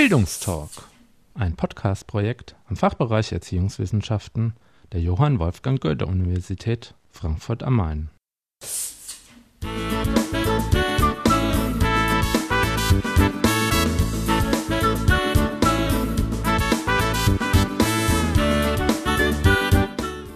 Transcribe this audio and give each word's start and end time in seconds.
Bildungstalk, 0.00 0.70
ein 1.34 1.56
Podcast-Projekt 1.56 2.56
am 2.70 2.76
Fachbereich 2.76 3.32
Erziehungswissenschaften 3.32 4.54
der 4.92 5.02
Johann 5.02 5.38
Wolfgang 5.38 5.78
Goethe 5.78 6.06
Universität 6.06 6.94
Frankfurt 7.10 7.62
am 7.62 7.76
Main. 7.76 8.08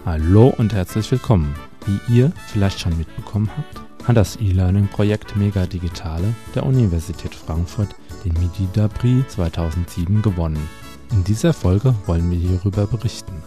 Hallo 0.05 0.53
und 0.59 0.73
herzlich 0.73 1.09
willkommen. 1.09 1.55
Wie 1.87 2.13
ihr 2.13 2.31
vielleicht 2.49 2.79
schon 2.79 2.95
mitbekommen 2.99 3.49
habt, 3.57 3.84
hat 4.07 4.17
das 4.17 4.35
E-Learning-Projekt 4.35 5.35
Mega 5.35 5.65
Digitale 5.65 6.35
der 6.53 6.65
Universität 6.65 7.33
Frankfurt 7.33 7.95
den 8.23 8.33
Medida 8.33 8.87
Prix 8.87 9.33
2007 9.33 10.21
gewonnen. 10.21 10.69
In 11.11 11.23
dieser 11.23 11.53
Folge 11.53 11.95
wollen 12.05 12.29
wir 12.29 12.37
hierüber 12.37 12.85
berichten. 12.85 13.41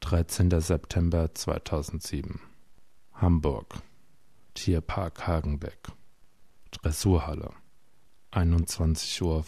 13. 0.00 0.60
September 0.60 1.34
2007 1.34 2.51
Hamburg 3.22 3.76
Tierpark 4.54 5.28
Hagenbeck 5.28 5.92
Dressurhalle 6.72 7.50
21.45 8.32 9.22
Uhr 9.22 9.44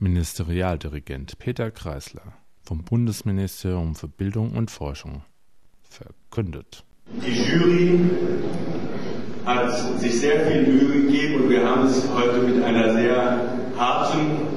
Ministerialdirigent 0.00 1.38
Peter 1.38 1.70
Kreisler 1.70 2.32
vom 2.64 2.82
Bundesministerium 2.82 3.94
für 3.94 4.08
Bildung 4.08 4.56
und 4.56 4.72
Forschung 4.72 5.22
verkündet. 5.84 6.84
Die 7.06 7.44
Jury 7.44 8.00
hat 9.46 10.00
sich 10.00 10.18
sehr 10.18 10.48
viel 10.48 10.66
Mühe 10.66 11.02
gegeben 11.02 11.42
und 11.42 11.48
wir 11.48 11.64
haben 11.64 11.86
es 11.86 12.08
heute 12.10 12.40
mit 12.42 12.60
einer 12.60 12.92
sehr 12.92 13.56
harten 13.78 14.48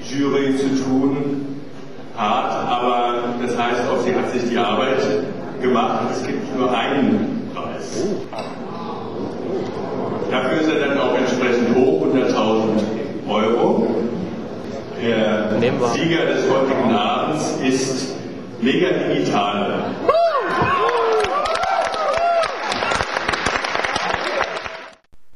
Jury 0.00 0.56
zu 0.56 0.84
tun. 0.84 1.39
Hart, 2.20 2.52
aber 2.68 3.14
das 3.40 3.56
heißt 3.56 3.88
auch, 3.90 3.98
sie 4.04 4.14
hat 4.14 4.30
sich 4.30 4.46
die 4.50 4.58
Arbeit 4.58 4.98
gemacht. 5.62 6.10
Es 6.12 6.26
gibt 6.26 6.54
nur 6.54 6.70
einen 6.70 7.50
Preis. 7.54 8.04
Dafür 10.30 10.60
ist 10.60 10.68
er 10.68 10.88
dann 10.88 10.98
auch 10.98 11.16
entsprechend 11.16 11.74
hoch, 11.74 12.06
100.000 12.14 13.26
Euro. 13.26 13.86
Der 15.02 15.48
Sieger 15.94 16.26
des 16.26 16.44
heutigen 16.50 16.94
Abends 16.94 17.58
ist 17.66 18.14
Mega 18.60 18.88
Digital. 19.08 19.84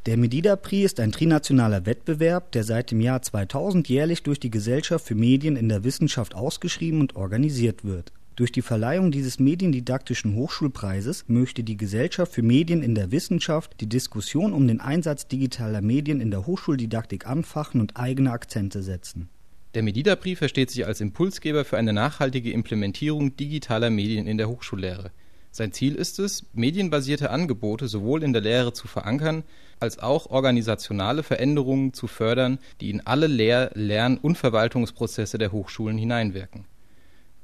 Der 0.06 0.18
Medida-Prix 0.18 0.84
ist 0.84 1.00
ein 1.00 1.12
trinationaler 1.12 1.86
Wettbewerb, 1.86 2.52
der 2.52 2.62
seit 2.62 2.90
dem 2.90 3.00
Jahr 3.00 3.22
2000 3.22 3.88
jährlich 3.88 4.22
durch 4.22 4.38
die 4.38 4.50
Gesellschaft 4.50 5.06
für 5.06 5.14
Medien 5.14 5.56
in 5.56 5.70
der 5.70 5.82
Wissenschaft 5.82 6.34
ausgeschrieben 6.34 7.00
und 7.00 7.16
organisiert 7.16 7.84
wird. 7.84 8.12
Durch 8.36 8.52
die 8.52 8.60
Verleihung 8.60 9.12
dieses 9.12 9.38
mediendidaktischen 9.38 10.34
Hochschulpreises 10.34 11.24
möchte 11.28 11.64
die 11.64 11.78
Gesellschaft 11.78 12.34
für 12.34 12.42
Medien 12.42 12.82
in 12.82 12.94
der 12.94 13.12
Wissenschaft 13.12 13.80
die 13.80 13.88
Diskussion 13.88 14.52
um 14.52 14.68
den 14.68 14.80
Einsatz 14.80 15.26
digitaler 15.26 15.80
Medien 15.80 16.20
in 16.20 16.30
der 16.30 16.46
Hochschuldidaktik 16.46 17.26
anfachen 17.26 17.80
und 17.80 17.96
eigene 17.96 18.32
Akzente 18.32 18.82
setzen. 18.82 19.30
Der 19.72 19.82
Medida-Prix 19.82 20.38
versteht 20.38 20.70
sich 20.70 20.84
als 20.84 21.00
Impulsgeber 21.00 21.64
für 21.64 21.78
eine 21.78 21.94
nachhaltige 21.94 22.52
Implementierung 22.52 23.36
digitaler 23.36 23.88
Medien 23.88 24.26
in 24.26 24.36
der 24.36 24.50
Hochschullehre. 24.50 25.12
Sein 25.56 25.70
Ziel 25.70 25.94
ist 25.94 26.18
es, 26.18 26.46
medienbasierte 26.52 27.30
Angebote 27.30 27.86
sowohl 27.86 28.24
in 28.24 28.32
der 28.32 28.42
Lehre 28.42 28.72
zu 28.72 28.88
verankern, 28.88 29.44
als 29.78 30.00
auch 30.00 30.26
organisationale 30.26 31.22
Veränderungen 31.22 31.92
zu 31.92 32.08
fördern, 32.08 32.58
die 32.80 32.90
in 32.90 33.06
alle 33.06 33.28
Lehr-, 33.28 33.70
Lern- 33.74 34.18
und 34.18 34.36
Verwaltungsprozesse 34.36 35.38
der 35.38 35.52
Hochschulen 35.52 35.96
hineinwirken. 35.96 36.64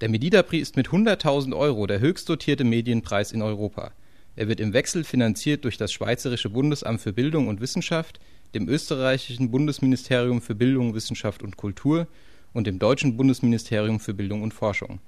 Der 0.01 0.09
Medida-Prix 0.09 0.71
ist 0.71 0.77
mit 0.77 0.89
100.000 0.89 1.57
Euro 1.57 1.87
der 1.87 2.01
höchst 2.01 2.29
dotierte 2.29 2.65
Medienpreis 2.65 3.31
in 3.31 3.43
Europa. 3.43 3.93
Er 4.35 4.49
wird 4.49 4.59
im 4.59 4.73
Wechsel 4.73 5.05
finanziert 5.05 5.63
durch 5.63 5.77
das 5.77 5.93
Schweizerische 5.93 6.51
Bundesamt 6.51 7.01
für 7.01 7.13
Bildung 7.13 7.47
und 7.47 7.61
Wissenschaft, 7.61 8.19
dem 8.55 8.69
österreichischen 8.69 9.53
Bundesministerium 9.53 10.43
für 10.43 10.57
Bildung, 10.57 10.97
Wissenschaft 10.97 11.45
und 11.45 11.57
Kultur 11.57 12.09
und 12.55 12.67
dem 12.67 12.81
deutschen 12.81 13.17
Bundesministerium 13.17 14.01
für 14.01 14.15
Bildung 14.15 14.43
und 14.43 14.53
Forschung 14.53 14.99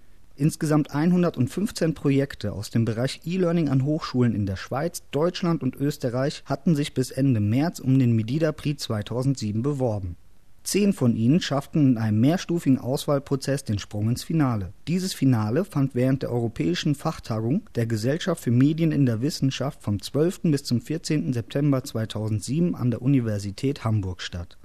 Insgesamt 0.43 0.93
115 0.93 1.95
Projekte 1.95 2.51
aus 2.53 2.71
dem 2.71 2.85
Bereich 2.85 3.21
E-Learning 3.25 3.69
an 3.69 3.85
Hochschulen 3.85 4.35
in 4.35 4.45
der 4.45 4.57
Schweiz, 4.57 5.05
Deutschland 5.13 5.63
und 5.63 5.77
Österreich 5.77 6.43
hatten 6.47 6.75
sich 6.75 6.95
bis 6.95 7.13
Ende 7.13 7.39
März 7.39 7.79
um 7.79 7.97
den 7.97 8.17
Medida 8.17 8.51
Prix 8.51 8.83
2007 8.83 9.63
beworben. 9.63 10.17
Zehn 10.65 10.95
von 10.95 11.15
ihnen 11.15 11.41
schafften 11.41 11.93
in 11.93 11.97
einem 11.97 12.19
mehrstufigen 12.19 12.81
Auswahlprozess 12.81 13.63
den 13.63 13.79
Sprung 13.79 14.09
ins 14.09 14.25
Finale. 14.25 14.73
Dieses 14.89 15.15
Finale 15.15 15.65
fand 15.65 15.95
während 15.95 16.25
der 16.25 16.33
Europäischen 16.33 16.97
Fachtagung 16.97 17.63
der 17.77 17.87
Gesellschaft 17.87 18.43
für 18.43 18.51
Medien 18.51 18.91
in 18.91 19.07
der 19.07 19.21
Wissenschaft 19.21 19.81
vom 19.81 20.03
12. 20.03 20.41
bis 20.51 20.65
zum 20.65 20.81
14. 20.81 21.33
September 21.33 21.85
2007 21.85 22.75
an 22.75 22.91
der 22.91 23.01
Universität 23.01 23.85
Hamburg 23.85 24.21
statt 24.21 24.59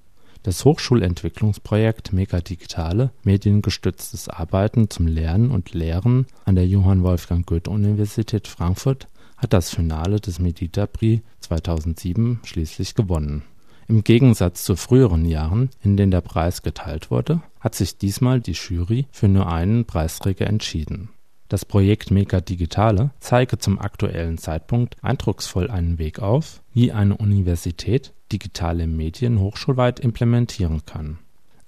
das 0.47 0.63
Hochschulentwicklungsprojekt 0.63 2.13
Mega-Digitale 2.13 3.11
mediengestütztes 3.23 4.29
Arbeiten 4.29 4.89
zum 4.89 5.05
Lernen 5.05 5.51
und 5.51 5.73
Lehren 5.73 6.25
an 6.45 6.55
der 6.55 6.65
Johann 6.65 7.03
Wolfgang 7.03 7.45
Goethe-Universität 7.45 8.47
Frankfurt 8.47 9.09
hat 9.35 9.51
das 9.51 9.71
Finale 9.71 10.21
des 10.21 10.39
Medita-Prix 10.39 11.21
2007 11.41 12.39
schließlich 12.45 12.95
gewonnen. 12.95 13.43
Im 13.89 14.05
Gegensatz 14.05 14.63
zu 14.63 14.77
früheren 14.77 15.25
Jahren, 15.25 15.69
in 15.83 15.97
denen 15.97 16.11
der 16.11 16.21
Preis 16.21 16.61
geteilt 16.61 17.11
wurde, 17.11 17.41
hat 17.59 17.75
sich 17.75 17.97
diesmal 17.97 18.39
die 18.39 18.53
Jury 18.53 19.05
für 19.11 19.27
nur 19.27 19.51
einen 19.51 19.83
Preisträger 19.83 20.47
entschieden. 20.47 21.09
Das 21.49 21.65
Projekt 21.65 22.09
Mega 22.09 22.39
Digitale 22.39 23.09
zeige 23.19 23.57
zum 23.57 23.79
aktuellen 23.79 24.37
Zeitpunkt 24.37 24.95
eindrucksvoll 25.01 25.69
einen 25.69 25.99
Weg 25.99 26.19
auf, 26.19 26.61
wie 26.73 26.93
eine 26.93 27.17
Universität 27.17 28.13
digitale 28.31 28.87
Medien 28.87 29.39
hochschulweit 29.39 29.99
implementieren 29.99 30.85
kann. 30.85 31.19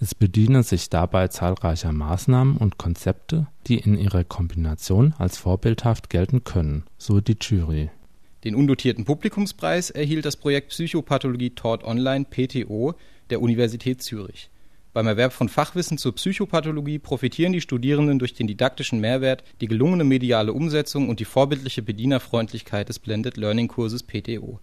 Es 0.01 0.15
bediene 0.15 0.63
sich 0.63 0.89
dabei 0.89 1.27
zahlreicher 1.27 1.91
Maßnahmen 1.91 2.55
und 2.55 2.77
Konzepte, 2.77 3.47
die 3.67 3.79
in 3.79 3.97
ihrer 3.97 4.23
Kombination 4.23 5.13
als 5.17 5.37
vorbildhaft 5.37 6.09
gelten 6.09 6.45
können, 6.45 6.83
so 6.97 7.19
die 7.19 7.35
Jury. 7.39 7.89
Den 8.45 8.55
undotierten 8.55 9.03
Publikumspreis 9.03 9.89
erhielt 9.89 10.25
das 10.25 10.37
Projekt 10.37 10.69
Psychopathologie 10.69 11.49
Taught 11.49 11.83
Online 11.83 12.25
(PTO) 12.29 12.93
der 13.29 13.41
Universität 13.41 14.01
Zürich. 14.01 14.49
Beim 14.93 15.07
Erwerb 15.07 15.33
von 15.33 15.49
Fachwissen 15.49 15.97
zur 15.97 16.15
Psychopathologie 16.15 16.99
profitieren 16.99 17.51
die 17.51 17.61
Studierenden 17.61 18.19
durch 18.19 18.33
den 18.33 18.47
didaktischen 18.47 19.01
Mehrwert, 19.01 19.43
die 19.59 19.67
gelungene 19.67 20.05
mediale 20.05 20.53
Umsetzung 20.53 21.09
und 21.09 21.19
die 21.19 21.25
vorbildliche 21.25 21.81
Bedienerfreundlichkeit 21.81 22.87
des 22.87 22.99
Blended 22.99 23.35
Learning 23.35 23.67
Kurses 23.67 24.03
PTO 24.03 24.59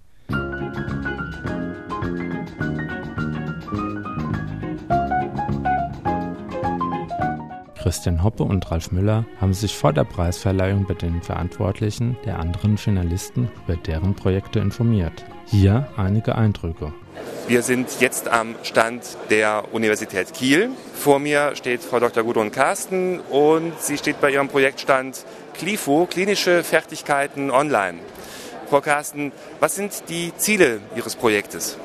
Christian 7.87 8.25
Hoppe 8.25 8.43
und 8.43 8.69
Ralf 8.69 8.91
Müller 8.91 9.27
haben 9.41 9.55
sich 9.55 9.77
vor 9.77 9.93
der 9.93 10.03
Preisverleihung 10.03 10.87
bei 10.89 10.95
den 10.95 11.23
Verantwortlichen 11.23 12.17
der 12.25 12.41
anderen 12.41 12.79
Finalisten 12.79 13.49
über 13.65 13.77
deren 13.77 14.17
Projekte 14.17 14.59
informiert. 14.59 15.25
Hier 15.47 15.87
einige 15.97 16.35
Eindrücke. 16.35 16.93
Wir 17.47 17.63
sind 17.63 18.01
jetzt 18.01 18.27
am 18.27 18.57
Stand 18.65 19.05
der 19.31 19.67
Universität 19.71 20.35
Kiel. 20.35 20.71
Vor 20.95 21.21
mir 21.21 21.55
steht 21.55 21.81
Frau 21.81 22.01
Dr. 22.01 22.25
Gudrun 22.25 22.51
Carsten 22.51 23.21
und 23.21 23.81
sie 23.81 23.99
steht 23.99 24.21
bei 24.21 24.33
ihrem 24.33 24.49
Projektstand 24.49 25.25
KLIFO, 25.55 26.09
klinische 26.11 26.65
Fertigkeiten 26.65 27.53
online. 27.53 28.01
Frau 28.69 28.81
Carsten, 28.81 29.31
was 29.61 29.77
sind 29.77 29.93
die 30.09 30.33
Ziele 30.37 30.81
Ihres 30.97 31.15
Projektes? 31.15 31.79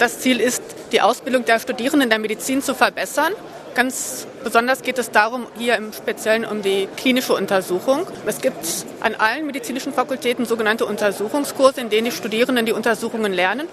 Das 0.00 0.18
Ziel 0.18 0.40
ist, 0.40 0.64
die 0.90 1.00
Ausbildung 1.00 1.44
der 1.44 1.60
Studierenden 1.60 2.10
der 2.10 2.18
Medizin 2.18 2.62
zu 2.62 2.74
verbessern 2.74 3.32
Ganz 3.74 4.26
besonders 4.42 4.82
geht 4.82 4.98
es 4.98 5.12
darum, 5.12 5.46
hier 5.56 5.76
im 5.76 5.92
Speziellen 5.92 6.44
um 6.44 6.60
die 6.60 6.88
klinische 6.96 7.34
Untersuchung. 7.34 8.04
Es 8.26 8.40
gibt 8.40 8.66
an 9.00 9.14
allen 9.14 9.46
medizinischen 9.46 9.92
Fakultäten 9.92 10.44
sogenannte 10.44 10.86
Untersuchungskurse, 10.86 11.80
in 11.80 11.88
denen 11.88 12.06
die 12.06 12.12
Studierenden 12.12 12.66
die 12.66 12.72
Untersuchungen 12.72 13.32
lernen. 13.32 13.68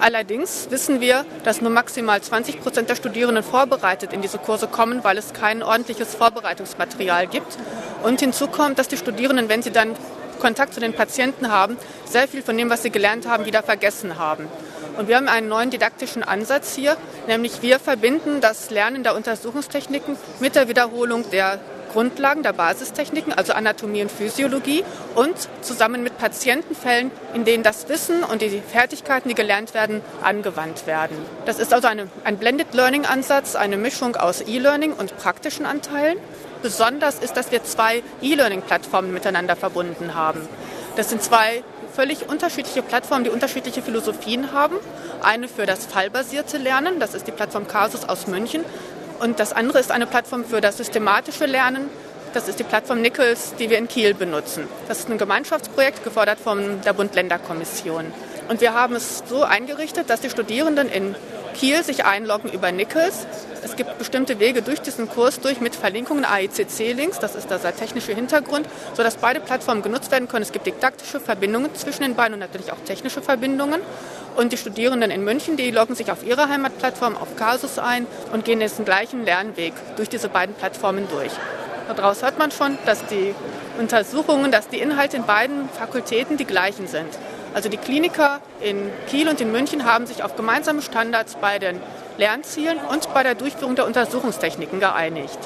Allerdings 0.00 0.68
wissen 0.70 1.00
wir, 1.00 1.26
dass 1.44 1.60
nur 1.60 1.70
maximal 1.70 2.20
20 2.20 2.62
Prozent 2.62 2.88
der 2.88 2.96
Studierenden 2.96 3.44
vorbereitet 3.44 4.12
in 4.12 4.22
diese 4.22 4.38
Kurse 4.38 4.66
kommen, 4.66 5.04
weil 5.04 5.18
es 5.18 5.34
kein 5.34 5.62
ordentliches 5.62 6.14
Vorbereitungsmaterial 6.14 7.26
gibt. 7.26 7.58
Und 8.02 8.20
hinzu 8.20 8.48
kommt, 8.48 8.78
dass 8.78 8.88
die 8.88 8.96
Studierenden, 8.96 9.48
wenn 9.48 9.62
sie 9.62 9.70
dann 9.70 9.94
Kontakt 10.40 10.74
zu 10.74 10.80
den 10.80 10.94
Patienten 10.94 11.50
haben, 11.50 11.76
sehr 12.06 12.28
viel 12.28 12.42
von 12.42 12.56
dem, 12.56 12.70
was 12.70 12.82
sie 12.82 12.90
gelernt 12.90 13.28
haben, 13.28 13.44
wieder 13.44 13.62
vergessen 13.62 14.18
haben. 14.18 14.48
Und 14.96 15.08
wir 15.08 15.16
haben 15.16 15.28
einen 15.28 15.48
neuen 15.48 15.70
didaktischen 15.70 16.22
Ansatz 16.22 16.74
hier, 16.74 16.96
nämlich 17.26 17.62
wir 17.62 17.80
verbinden 17.80 18.40
das 18.40 18.70
Lernen 18.70 19.02
der 19.02 19.16
Untersuchungstechniken 19.16 20.16
mit 20.40 20.54
der 20.54 20.68
Wiederholung 20.68 21.28
der 21.30 21.58
Grundlagen 21.92 22.42
der 22.42 22.52
Basistechniken, 22.52 23.32
also 23.32 23.52
Anatomie 23.52 24.02
und 24.02 24.10
Physiologie, 24.10 24.84
und 25.14 25.34
zusammen 25.60 26.02
mit 26.02 26.18
Patientenfällen, 26.18 27.12
in 27.34 27.44
denen 27.44 27.62
das 27.62 27.88
Wissen 27.88 28.24
und 28.24 28.42
die 28.42 28.60
Fertigkeiten, 28.60 29.28
die 29.28 29.36
gelernt 29.36 29.74
werden, 29.74 30.02
angewandt 30.20 30.88
werden. 30.88 31.16
Das 31.46 31.60
ist 31.60 31.72
also 31.72 31.86
eine, 31.86 32.08
ein 32.24 32.36
Blended 32.36 32.74
Learning 32.74 33.06
Ansatz, 33.06 33.54
eine 33.54 33.76
Mischung 33.76 34.16
aus 34.16 34.40
E-Learning 34.40 34.92
und 34.92 35.16
praktischen 35.18 35.66
Anteilen. 35.66 36.18
Besonders 36.62 37.20
ist, 37.20 37.36
dass 37.36 37.52
wir 37.52 37.62
zwei 37.62 38.02
E-Learning-Plattformen 38.22 39.12
miteinander 39.12 39.54
verbunden 39.54 40.16
haben. 40.16 40.48
Das 40.96 41.10
sind 41.10 41.22
zwei 41.22 41.62
völlig 41.94 42.28
unterschiedliche 42.28 42.82
Plattformen, 42.82 43.24
die 43.24 43.30
unterschiedliche 43.30 43.82
Philosophien 43.82 44.52
haben. 44.52 44.76
Eine 45.22 45.48
für 45.48 45.66
das 45.66 45.86
fallbasierte 45.86 46.58
Lernen, 46.58 46.98
das 47.00 47.14
ist 47.14 47.26
die 47.26 47.32
Plattform 47.32 47.68
Casus 47.68 48.08
aus 48.08 48.26
München, 48.26 48.64
und 49.20 49.38
das 49.38 49.52
andere 49.52 49.78
ist 49.78 49.92
eine 49.92 50.06
Plattform 50.06 50.44
für 50.44 50.60
das 50.60 50.76
systematische 50.76 51.46
Lernen. 51.46 51.88
Das 52.34 52.48
ist 52.48 52.58
die 52.58 52.64
Plattform 52.64 53.00
Nichols, 53.00 53.54
die 53.58 53.70
wir 53.70 53.78
in 53.78 53.86
Kiel 53.86 54.12
benutzen. 54.12 54.66
Das 54.88 54.98
ist 54.98 55.08
ein 55.08 55.18
Gemeinschaftsprojekt, 55.18 56.02
gefordert 56.02 56.40
von 56.40 56.80
der 56.84 56.92
Bund-Länder-Kommission. 56.92 58.12
Und 58.48 58.60
wir 58.60 58.74
haben 58.74 58.96
es 58.96 59.22
so 59.26 59.44
eingerichtet, 59.44 60.10
dass 60.10 60.20
die 60.20 60.30
Studierenden 60.30 60.88
in 60.88 61.14
Kiel 61.54 61.82
sich 61.82 62.04
einloggen 62.04 62.50
über 62.50 62.70
Nichols. 62.72 63.26
Es 63.62 63.76
gibt 63.76 63.96
bestimmte 63.96 64.38
Wege 64.40 64.60
durch 64.60 64.80
diesen 64.80 65.08
Kurs 65.08 65.40
durch 65.40 65.60
mit 65.60 65.74
Verlinkungen, 65.74 66.26
AICC-Links, 66.26 67.18
das 67.18 67.34
ist 67.34 67.50
der 67.50 67.60
technische 67.74 68.12
Hintergrund, 68.12 68.68
sodass 68.92 69.16
beide 69.16 69.40
Plattformen 69.40 69.82
genutzt 69.82 70.10
werden 70.10 70.28
können. 70.28 70.42
Es 70.42 70.52
gibt 70.52 70.66
didaktische 70.66 71.18
Verbindungen 71.20 71.74
zwischen 71.74 72.02
den 72.02 72.14
beiden 72.14 72.34
und 72.34 72.40
natürlich 72.40 72.72
auch 72.72 72.80
technische 72.84 73.22
Verbindungen. 73.22 73.80
Und 74.36 74.52
die 74.52 74.56
Studierenden 74.56 75.10
in 75.10 75.24
München, 75.24 75.56
die 75.56 75.70
loggen 75.70 75.94
sich 75.94 76.10
auf 76.10 76.26
ihrer 76.26 76.48
Heimatplattform 76.48 77.16
auf 77.16 77.36
Casus 77.36 77.78
ein 77.78 78.06
und 78.32 78.44
gehen 78.44 78.60
jetzt 78.60 78.78
den 78.78 78.84
gleichen 78.84 79.24
Lernweg 79.24 79.72
durch 79.96 80.08
diese 80.08 80.28
beiden 80.28 80.54
Plattformen 80.54 81.06
durch. 81.08 81.32
Daraus 81.88 82.22
hört 82.22 82.38
man 82.38 82.50
schon, 82.50 82.76
dass 82.84 83.06
die 83.06 83.34
Untersuchungen, 83.78 84.50
dass 84.50 84.68
die 84.68 84.78
Inhalte 84.78 85.16
in 85.16 85.24
beiden 85.24 85.68
Fakultäten 85.68 86.36
die 86.36 86.44
gleichen 86.44 86.86
sind. 86.86 87.08
Also 87.54 87.68
die 87.68 87.76
Kliniker 87.76 88.40
in 88.60 88.90
Kiel 89.08 89.28
und 89.28 89.40
in 89.40 89.52
München 89.52 89.84
haben 89.84 90.06
sich 90.06 90.22
auf 90.22 90.36
gemeinsame 90.36 90.82
Standards 90.82 91.36
bei 91.36 91.58
den 91.58 91.80
Lernzielen 92.18 92.78
und 92.90 93.12
bei 93.14 93.22
der 93.22 93.34
Durchführung 93.34 93.76
der 93.76 93.86
Untersuchungstechniken 93.86 94.80
geeinigt 94.80 95.38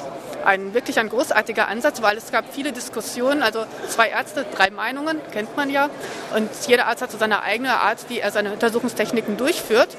ein 0.45 0.73
wirklich 0.73 0.99
ein 0.99 1.09
großartiger 1.09 1.67
Ansatz, 1.67 2.01
weil 2.01 2.17
es 2.17 2.31
gab 2.31 2.45
viele 2.53 2.71
Diskussionen, 2.71 3.43
also 3.43 3.65
zwei 3.87 4.09
Ärzte, 4.09 4.45
drei 4.55 4.69
Meinungen, 4.69 5.19
kennt 5.31 5.55
man 5.55 5.69
ja. 5.69 5.89
Und 6.35 6.49
jeder 6.67 6.87
Arzt 6.87 7.01
hat 7.01 7.11
so 7.11 7.17
seine 7.17 7.43
eigene 7.43 7.79
Art, 7.79 8.05
wie 8.09 8.19
er 8.19 8.31
seine 8.31 8.53
Untersuchungstechniken 8.53 9.37
durchführt 9.37 9.89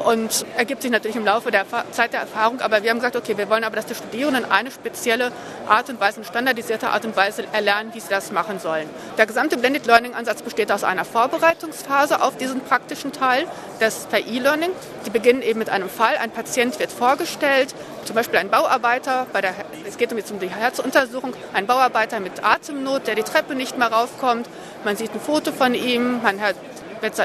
und 0.00 0.46
ergibt 0.56 0.82
sich 0.82 0.90
natürlich 0.90 1.16
im 1.16 1.24
Laufe 1.24 1.50
der 1.50 1.64
Zeit 1.92 2.12
der 2.12 2.20
Erfahrung. 2.20 2.60
Aber 2.60 2.82
wir 2.82 2.90
haben 2.90 2.98
gesagt, 2.98 3.16
okay, 3.16 3.36
wir 3.36 3.48
wollen 3.48 3.64
aber, 3.64 3.76
dass 3.76 3.86
die 3.86 3.94
Studierenden 3.94 4.50
eine 4.50 4.70
spezielle 4.70 5.30
Art 5.68 5.88
und 5.88 6.00
Weise, 6.00 6.16
eine 6.16 6.26
standardisierte 6.26 6.88
Art 6.88 7.04
und 7.04 7.16
Weise 7.16 7.44
erlernen, 7.52 7.90
wie 7.92 8.00
sie 8.00 8.08
das 8.08 8.32
machen 8.32 8.58
sollen. 8.58 8.88
Der 9.18 9.26
gesamte 9.26 9.56
Blended 9.56 9.86
Learning 9.86 10.14
Ansatz 10.14 10.42
besteht 10.42 10.72
aus 10.72 10.84
einer 10.84 11.04
Vorbereitungsphase 11.04 12.22
auf 12.22 12.36
diesen 12.36 12.60
praktischen 12.60 13.12
Teil 13.12 13.46
des 13.80 14.06
per 14.10 14.20
E-Learning. 14.20 14.70
Die 15.06 15.10
beginnen 15.10 15.42
eben 15.42 15.58
mit 15.58 15.68
einem 15.68 15.88
Fall. 15.88 16.16
Ein 16.16 16.30
Patient 16.30 16.78
wird 16.78 16.90
vorgestellt, 16.90 17.74
zum 18.04 18.16
Beispiel 18.16 18.38
ein 18.38 18.50
Bauarbeiter, 18.50 19.26
bei 19.32 19.40
der, 19.40 19.54
es 19.86 19.96
geht 19.96 20.10
jetzt 20.12 20.30
um 20.32 20.40
die 20.40 20.50
Herzuntersuchung, 20.50 21.34
ein 21.52 21.66
Bauarbeiter 21.66 22.20
mit 22.20 22.42
Atemnot, 22.42 23.06
der 23.06 23.14
die 23.14 23.22
Treppe 23.22 23.54
nicht 23.54 23.78
mehr 23.78 23.92
raufkommt. 23.92 24.48
Man 24.84 24.96
sieht 24.96 25.14
ein 25.14 25.20
Foto 25.20 25.52
von 25.52 25.74
ihm, 25.74 26.22
man 26.22 26.40
hört 26.40 26.56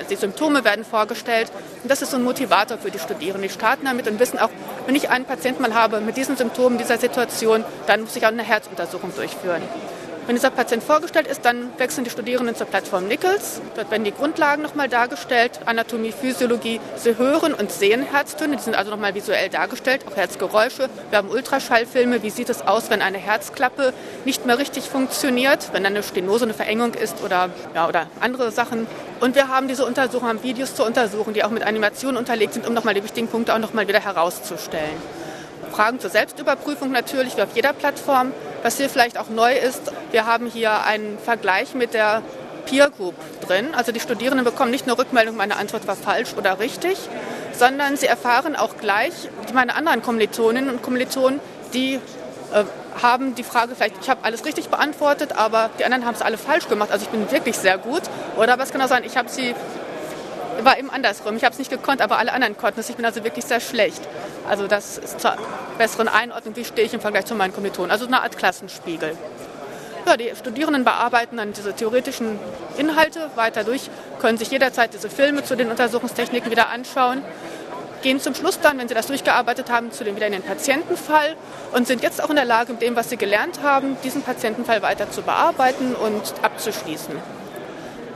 die 0.10 0.16
Symptome 0.16 0.64
werden 0.64 0.86
vorgestellt. 0.86 1.52
Und 1.84 1.92
das 1.92 2.02
ist 2.02 2.12
so 2.12 2.18
ein 2.18 2.24
Motivator 2.24 2.78
für 2.78 2.92
die 2.92 3.00
Studierenden. 3.00 3.44
Die 3.44 3.50
starten 3.50 3.86
damit 3.86 4.08
und 4.08 4.20
wissen 4.20 4.40
auch, 4.40 4.50
wenn 4.86 4.96
ich 4.96 5.10
einen 5.10 5.26
Patienten 5.26 5.62
mal 5.62 5.74
habe 5.74 6.02
mit 6.02 6.18
diesen 6.18 6.38
Symptomen, 6.38 6.78
dieser 6.78 6.98
Situation, 6.98 7.64
dann 7.88 8.02
muss 8.02 8.16
ich 8.16 8.26
auch 8.26 8.30
eine 8.30 8.44
Herzuntersuchung 8.44 9.14
durchführen. 9.16 9.62
Wenn 10.28 10.36
dieser 10.36 10.50
Patient 10.50 10.82
vorgestellt 10.82 11.28
ist, 11.28 11.46
dann 11.46 11.72
wechseln 11.78 12.04
die 12.04 12.10
Studierenden 12.10 12.56
zur 12.56 12.66
Plattform 12.66 13.08
Nichols. 13.08 13.62
Dort 13.76 13.92
werden 13.92 14.04
die 14.04 14.12
Grundlagen 14.12 14.64
nochmal 14.64 14.90
dargestellt, 14.90 15.60
Anatomie, 15.68 16.12
Physiologie. 16.12 16.80
Sie 16.96 17.16
hören 17.16 17.54
und 17.54 17.72
sehen 17.72 18.02
Herztöne, 18.02 18.56
die 18.56 18.64
sind 18.64 18.76
also 18.76 18.90
nochmal 18.90 19.14
visuell 19.14 19.50
dargestellt, 19.50 20.02
auch 20.08 20.16
Herzgeräusche. 20.16 20.90
Wir 21.12 21.20
haben 21.20 21.30
Ultraschallfilme, 21.30 22.24
wie 22.24 22.32
sieht 22.32 22.50
es 22.50 22.64
aus, 22.64 22.90
wenn 22.90 23.04
eine 23.04 23.20
Herzklappe 23.20 23.94
nicht 24.26 24.48
mehr 24.48 24.58
richtig 24.58 24.86
funktioniert, 24.86 25.70
wenn 25.74 25.86
eine 25.86 26.02
Stenose, 26.02 26.46
eine 26.46 26.56
Verengung 26.56 26.96
ist 26.96 27.24
oder, 27.24 27.52
ja, 27.76 27.88
oder 27.88 28.08
andere 28.20 28.50
Sachen. 28.50 28.88
Und 29.20 29.36
wir 29.36 29.50
haben 29.50 29.68
diese 29.68 29.86
Untersuchungen, 29.86 30.30
haben 30.30 30.44
Videos 30.44 30.74
zur 30.74 30.88
Untersuchung, 30.88 31.36
die 31.36 31.44
auch 31.44 31.52
mit 31.52 31.62
Animationen 31.62 32.18
unterlegt 32.18 32.54
sind, 32.54 32.68
um 32.68 32.74
nochmal 32.74 32.96
die 32.96 33.04
wichtigen 33.04 33.28
Punkte 33.28 33.54
auch 33.54 33.60
nochmal 33.60 33.88
wieder 33.88 34.00
herauszustellen. 34.00 35.25
Fragen 35.76 36.00
zur 36.00 36.10
Selbstüberprüfung 36.10 36.90
natürlich, 36.92 37.36
wie 37.36 37.42
auf 37.42 37.54
jeder 37.54 37.74
Plattform. 37.74 38.32
Was 38.64 38.78
hier 38.78 38.90
vielleicht 38.90 39.18
auch 39.18 39.28
neu 39.28 39.54
ist, 39.54 39.92
wir 40.12 40.26
haben 40.26 40.48
hier 40.48 40.86
einen 40.86 41.20
Vergleich 41.20 41.76
mit 41.76 41.94
der 41.94 42.22
Peer 42.66 42.90
Group 42.90 43.14
drin. 43.46 43.76
Also 43.76 43.92
die 43.92 44.00
Studierenden 44.00 44.46
bekommen 44.46 44.72
nicht 44.72 44.88
nur 44.88 44.98
Rückmeldung, 44.98 45.36
meine 45.36 45.58
Antwort 45.58 45.86
war 45.86 45.98
falsch 45.98 46.34
oder 46.38 46.60
richtig, 46.60 46.98
sondern 47.52 47.98
sie 47.98 48.08
erfahren 48.08 48.56
auch 48.56 48.78
gleich, 48.78 49.12
meine 49.54 49.76
anderen 49.76 50.02
Kommilitoninnen 50.02 50.70
und 50.70 50.82
Kommilitonen, 50.82 51.42
die 51.74 51.96
äh, 52.54 52.64
haben 53.02 53.36
die 53.36 53.44
Frage 53.44 53.76
vielleicht, 53.76 53.96
ich 54.02 54.10
habe 54.10 54.24
alles 54.24 54.46
richtig 54.46 54.70
beantwortet, 54.70 55.34
aber 55.34 55.70
die 55.78 55.84
anderen 55.84 56.06
haben 56.06 56.16
es 56.16 56.22
alle 56.22 56.38
falsch 56.38 56.70
gemacht. 56.70 56.90
Also 56.92 57.04
ich 57.04 57.12
bin 57.12 57.30
wirklich 57.32 57.58
sehr 57.58 57.78
gut. 57.78 58.02
Oder 58.38 58.58
was 58.58 58.72
kann 58.72 58.82
auch 58.82 58.88
sein, 58.88 59.04
ich 59.04 59.18
habe 59.18 59.28
sie 59.28 59.54
war 60.66 60.78
eben 60.78 60.90
andersrum. 60.90 61.38
Ich 61.38 61.44
habe 61.44 61.54
es 61.54 61.60
nicht 61.60 61.72
gekonnt, 61.72 62.02
aber 62.02 62.18
alle 62.18 62.34
anderen 62.34 62.58
konnten 62.58 62.80
es. 62.80 62.90
Ich 62.90 62.96
bin 62.96 63.06
also 63.06 63.24
wirklich 63.24 63.46
sehr 63.46 63.60
schlecht. 63.60 64.02
Also 64.50 64.68
das 64.68 64.98
ist 64.98 65.20
zur 65.22 65.36
besseren 65.78 66.08
Einordnung, 66.08 66.56
wie 66.56 66.66
stehe 66.66 66.86
ich 66.86 66.94
im 66.94 67.00
Vergleich 67.00 67.26
zu 67.26 67.36
meinen 67.36 67.54
Kommilitonen. 67.54 67.92
Also 67.92 68.06
eine 68.08 68.22
Art 68.22 68.38
Klassenspiegel. 68.38 69.16
Ja, 70.06 70.18
die 70.18 70.32
Studierenden 70.38 70.84
bearbeiten 70.84 71.38
dann 71.38 71.54
diese 71.54 71.74
theoretischen 71.74 72.38
Inhalte 72.78 73.32
weiter 73.36 73.64
durch, 73.64 73.90
können 74.20 74.38
sich 74.38 74.52
jederzeit 74.52 74.94
diese 74.94 75.10
Filme 75.10 75.44
zu 75.44 75.56
den 75.56 75.72
Untersuchungstechniken 75.72 76.52
wieder 76.52 76.70
anschauen, 76.70 77.24
gehen 78.04 78.20
zum 78.20 78.36
Schluss 78.36 78.60
dann, 78.60 78.78
wenn 78.78 78.88
sie 78.88 78.94
das 78.94 79.08
durchgearbeitet 79.08 79.72
haben, 79.72 79.92
zu 79.92 80.04
dem 80.04 80.16
wieder 80.16 80.28
in 80.28 80.34
den 80.34 80.44
Patientenfall 80.44 81.36
und 81.74 81.88
sind 81.88 82.04
jetzt 82.04 82.24
auch 82.24 82.30
in 82.30 82.36
der 82.36 82.46
Lage, 82.46 82.74
mit 82.74 82.84
dem, 82.84 82.96
was 82.96 83.10
sie 83.10 83.18
gelernt 83.18 83.64
haben, 83.64 83.98
diesen 84.04 84.22
Patientenfall 84.22 84.84
weiter 84.84 85.10
zu 85.10 85.24
bearbeiten 85.24 85.96
und 85.96 86.22
abzuschließen. 86.44 87.16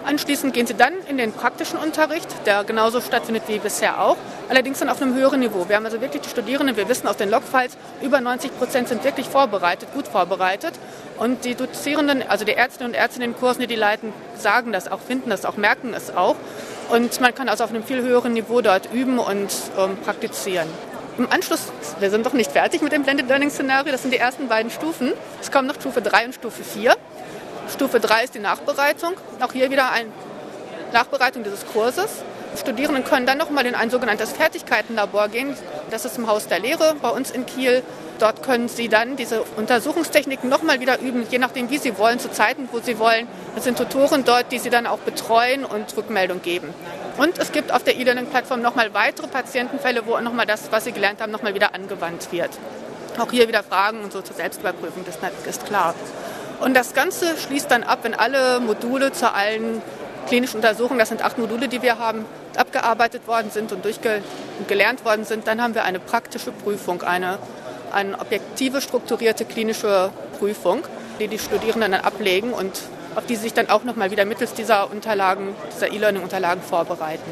Anschließend 0.09 0.55
gehen 0.55 0.65
sie 0.65 0.73
dann 0.73 0.93
in 1.07 1.19
den 1.19 1.31
praktischen 1.31 1.77
Unterricht, 1.77 2.27
der 2.47 2.63
genauso 2.63 2.99
stattfindet 2.99 3.43
wie 3.45 3.59
bisher 3.59 4.01
auch, 4.01 4.17
allerdings 4.49 4.79
dann 4.79 4.89
auf 4.89 4.99
einem 4.99 5.13
höheren 5.13 5.39
Niveau. 5.39 5.69
Wir 5.69 5.75
haben 5.75 5.85
also 5.85 6.01
wirklich 6.01 6.23
die 6.23 6.29
Studierenden, 6.29 6.75
wir 6.75 6.89
wissen 6.89 7.07
aus 7.07 7.17
den 7.17 7.29
Logfiles, 7.29 7.77
über 8.01 8.19
90 8.19 8.57
Prozent 8.57 8.87
sind 8.87 9.03
wirklich 9.03 9.27
vorbereitet, 9.27 9.89
gut 9.93 10.07
vorbereitet. 10.07 10.73
Und 11.19 11.45
die 11.45 11.53
Dozierenden, 11.53 12.23
also 12.27 12.43
die 12.43 12.53
Ärzte 12.53 12.85
und 12.85 12.95
Ärzte 12.95 13.21
in 13.21 13.33
den 13.33 13.39
Kursen, 13.39 13.61
die 13.61 13.67
die 13.67 13.75
leiten, 13.75 14.11
sagen 14.35 14.71
das 14.71 14.91
auch, 14.91 14.99
finden 14.99 15.29
das 15.29 15.45
auch, 15.45 15.57
merken 15.57 15.93
es 15.93 16.09
auch. 16.09 16.37
Und 16.89 17.21
man 17.21 17.35
kann 17.35 17.47
also 17.47 17.63
auf 17.65 17.69
einem 17.69 17.83
viel 17.83 18.01
höheren 18.01 18.33
Niveau 18.33 18.61
dort 18.61 18.91
üben 18.91 19.19
und 19.19 19.51
ähm, 19.77 19.95
praktizieren. 20.03 20.67
Im 21.19 21.31
Anschluss, 21.31 21.71
wir 21.99 22.09
sind 22.09 22.25
doch 22.25 22.33
nicht 22.33 22.51
fertig 22.51 22.81
mit 22.81 22.93
dem 22.93 23.03
Blended 23.03 23.27
Learning 23.27 23.51
Szenario, 23.51 23.91
das 23.91 24.01
sind 24.01 24.11
die 24.11 24.17
ersten 24.17 24.47
beiden 24.47 24.71
Stufen. 24.71 25.11
Es 25.39 25.51
kommen 25.51 25.67
noch 25.67 25.75
Stufe 25.75 26.01
3 26.01 26.25
und 26.25 26.33
Stufe 26.33 26.63
4. 26.63 26.95
Stufe 27.73 27.99
3 27.99 28.23
ist 28.23 28.35
die 28.35 28.39
Nachbereitung. 28.39 29.13
Auch 29.39 29.53
hier 29.53 29.69
wieder 29.69 29.91
eine 29.91 30.09
Nachbereitung 30.91 31.43
dieses 31.43 31.65
Kurses. 31.65 32.23
Studierenden 32.57 33.03
können 33.03 33.25
dann 33.25 33.37
nochmal 33.37 33.65
in 33.65 33.75
ein 33.75 33.89
sogenanntes 33.89 34.31
Fertigkeitenlabor 34.31 35.27
gehen. 35.29 35.55
Das 35.91 36.03
ist 36.03 36.17
im 36.17 36.27
Haus 36.27 36.47
der 36.47 36.59
Lehre 36.59 36.95
bei 37.01 37.09
uns 37.09 37.29
in 37.29 37.45
Kiel. 37.45 37.83
Dort 38.17 38.43
können 38.43 38.67
Sie 38.67 38.89
dann 38.89 39.15
diese 39.15 39.43
Untersuchungstechniken 39.55 40.49
nochmal 40.49 40.79
wieder 40.81 40.99
üben, 40.99 41.25
je 41.29 41.37
nachdem, 41.37 41.69
wie 41.69 41.77
Sie 41.77 41.97
wollen, 41.97 42.19
zu 42.19 42.29
Zeiten, 42.31 42.67
wo 42.71 42.79
Sie 42.79 42.99
wollen. 42.99 43.27
Es 43.55 43.63
sind 43.63 43.77
Tutoren 43.77 44.25
dort, 44.25 44.51
die 44.51 44.59
Sie 44.59 44.69
dann 44.69 44.87
auch 44.87 44.97
betreuen 44.99 45.63
und 45.63 45.95
Rückmeldung 45.95 46.41
geben. 46.41 46.73
Und 47.17 47.37
es 47.37 47.51
gibt 47.51 47.71
auf 47.71 47.83
der 47.83 47.95
E-Learning-Plattform 47.95 48.61
nochmal 48.61 48.93
weitere 48.93 49.27
Patientenfälle, 49.27 50.05
wo 50.05 50.19
nochmal 50.19 50.45
das, 50.45 50.71
was 50.71 50.83
Sie 50.83 50.91
gelernt 50.91 51.21
haben, 51.21 51.31
nochmal 51.31 51.53
wieder 51.53 51.75
angewandt 51.75 52.31
wird. 52.31 52.49
Auch 53.17 53.31
hier 53.31 53.47
wieder 53.47 53.63
Fragen 53.63 54.03
und 54.03 54.11
so 54.11 54.21
zur 54.21 54.35
Selbstüberprüfung, 54.35 55.05
das 55.05 55.17
ist 55.45 55.65
klar. 55.65 55.93
Und 56.59 56.73
das 56.73 56.93
Ganze 56.93 57.37
schließt 57.37 57.71
dann 57.71 57.83
ab, 57.83 57.99
wenn 58.03 58.13
alle 58.13 58.59
Module 58.59 59.11
zu 59.11 59.33
allen 59.33 59.81
klinischen 60.27 60.57
Untersuchungen, 60.57 60.99
das 60.99 61.09
sind 61.09 61.23
acht 61.23 61.37
Module, 61.37 61.67
die 61.67 61.81
wir 61.81 61.97
haben, 61.97 62.25
abgearbeitet 62.55 63.27
worden 63.27 63.49
sind 63.51 63.71
und 63.71 63.85
durchgelernt 63.85 65.05
worden 65.05 65.25
sind, 65.25 65.47
dann 65.47 65.61
haben 65.61 65.73
wir 65.73 65.85
eine 65.85 65.99
praktische 65.99 66.51
Prüfung, 66.51 67.01
eine, 67.01 67.39
eine 67.91 68.19
objektive, 68.19 68.81
strukturierte 68.81 69.45
klinische 69.45 70.11
Prüfung, 70.37 70.83
die 71.19 71.27
die 71.27 71.39
Studierenden 71.39 71.93
dann 71.93 72.01
ablegen 72.01 72.51
und 72.51 72.79
auf 73.15 73.25
die 73.25 73.35
sie 73.35 73.43
sich 73.43 73.53
dann 73.53 73.69
auch 73.69 73.83
nochmal 73.83 74.11
wieder 74.11 74.25
mittels 74.25 74.53
dieser 74.53 74.91
Unterlagen, 74.91 75.55
dieser 75.75 75.91
E-Learning-Unterlagen 75.91 76.61
vorbereiten. 76.61 77.31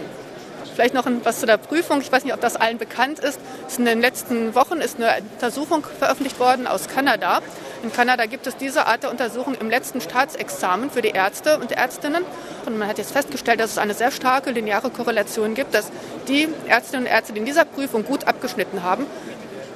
Vielleicht 0.73 0.93
noch 0.93 1.05
was 1.23 1.39
zu 1.39 1.45
der 1.47 1.57
Prüfung. 1.57 2.01
Ich 2.01 2.11
weiß 2.11 2.23
nicht, 2.23 2.33
ob 2.33 2.41
das 2.41 2.55
allen 2.55 2.77
bekannt 2.77 3.19
ist. 3.19 3.39
In 3.77 3.85
den 3.85 3.99
letzten 3.99 4.53
Wochen 4.53 4.77
ist 4.77 4.97
eine 4.97 5.23
Untersuchung 5.33 5.83
veröffentlicht 5.97 6.39
worden 6.39 6.67
aus 6.67 6.87
Kanada, 6.87 7.41
In 7.83 7.93
Kanada 7.93 8.25
gibt 8.25 8.47
es 8.47 8.57
diese 8.57 8.87
Art 8.87 9.03
der 9.03 9.11
Untersuchung 9.11 9.55
im 9.55 9.69
letzten 9.69 10.01
Staatsexamen 10.01 10.89
für 10.89 11.01
die 11.01 11.09
Ärzte 11.09 11.59
und 11.59 11.71
Ärztinnen. 11.71 12.23
Und 12.65 12.77
man 12.77 12.87
hat 12.87 12.97
jetzt 12.97 13.11
festgestellt, 13.11 13.59
dass 13.59 13.71
es 13.71 13.77
eine 13.77 13.93
sehr 13.93 14.11
starke 14.11 14.51
lineare 14.51 14.89
Korrelation 14.89 15.53
gibt, 15.53 15.73
dass 15.73 15.91
die 16.27 16.47
Ärztinnen 16.67 17.05
und 17.05 17.11
Ärzte, 17.11 17.33
die 17.33 17.39
in 17.39 17.45
dieser 17.45 17.65
Prüfung 17.65 18.03
gut 18.03 18.25
abgeschnitten 18.25 18.83
haben, 18.83 19.05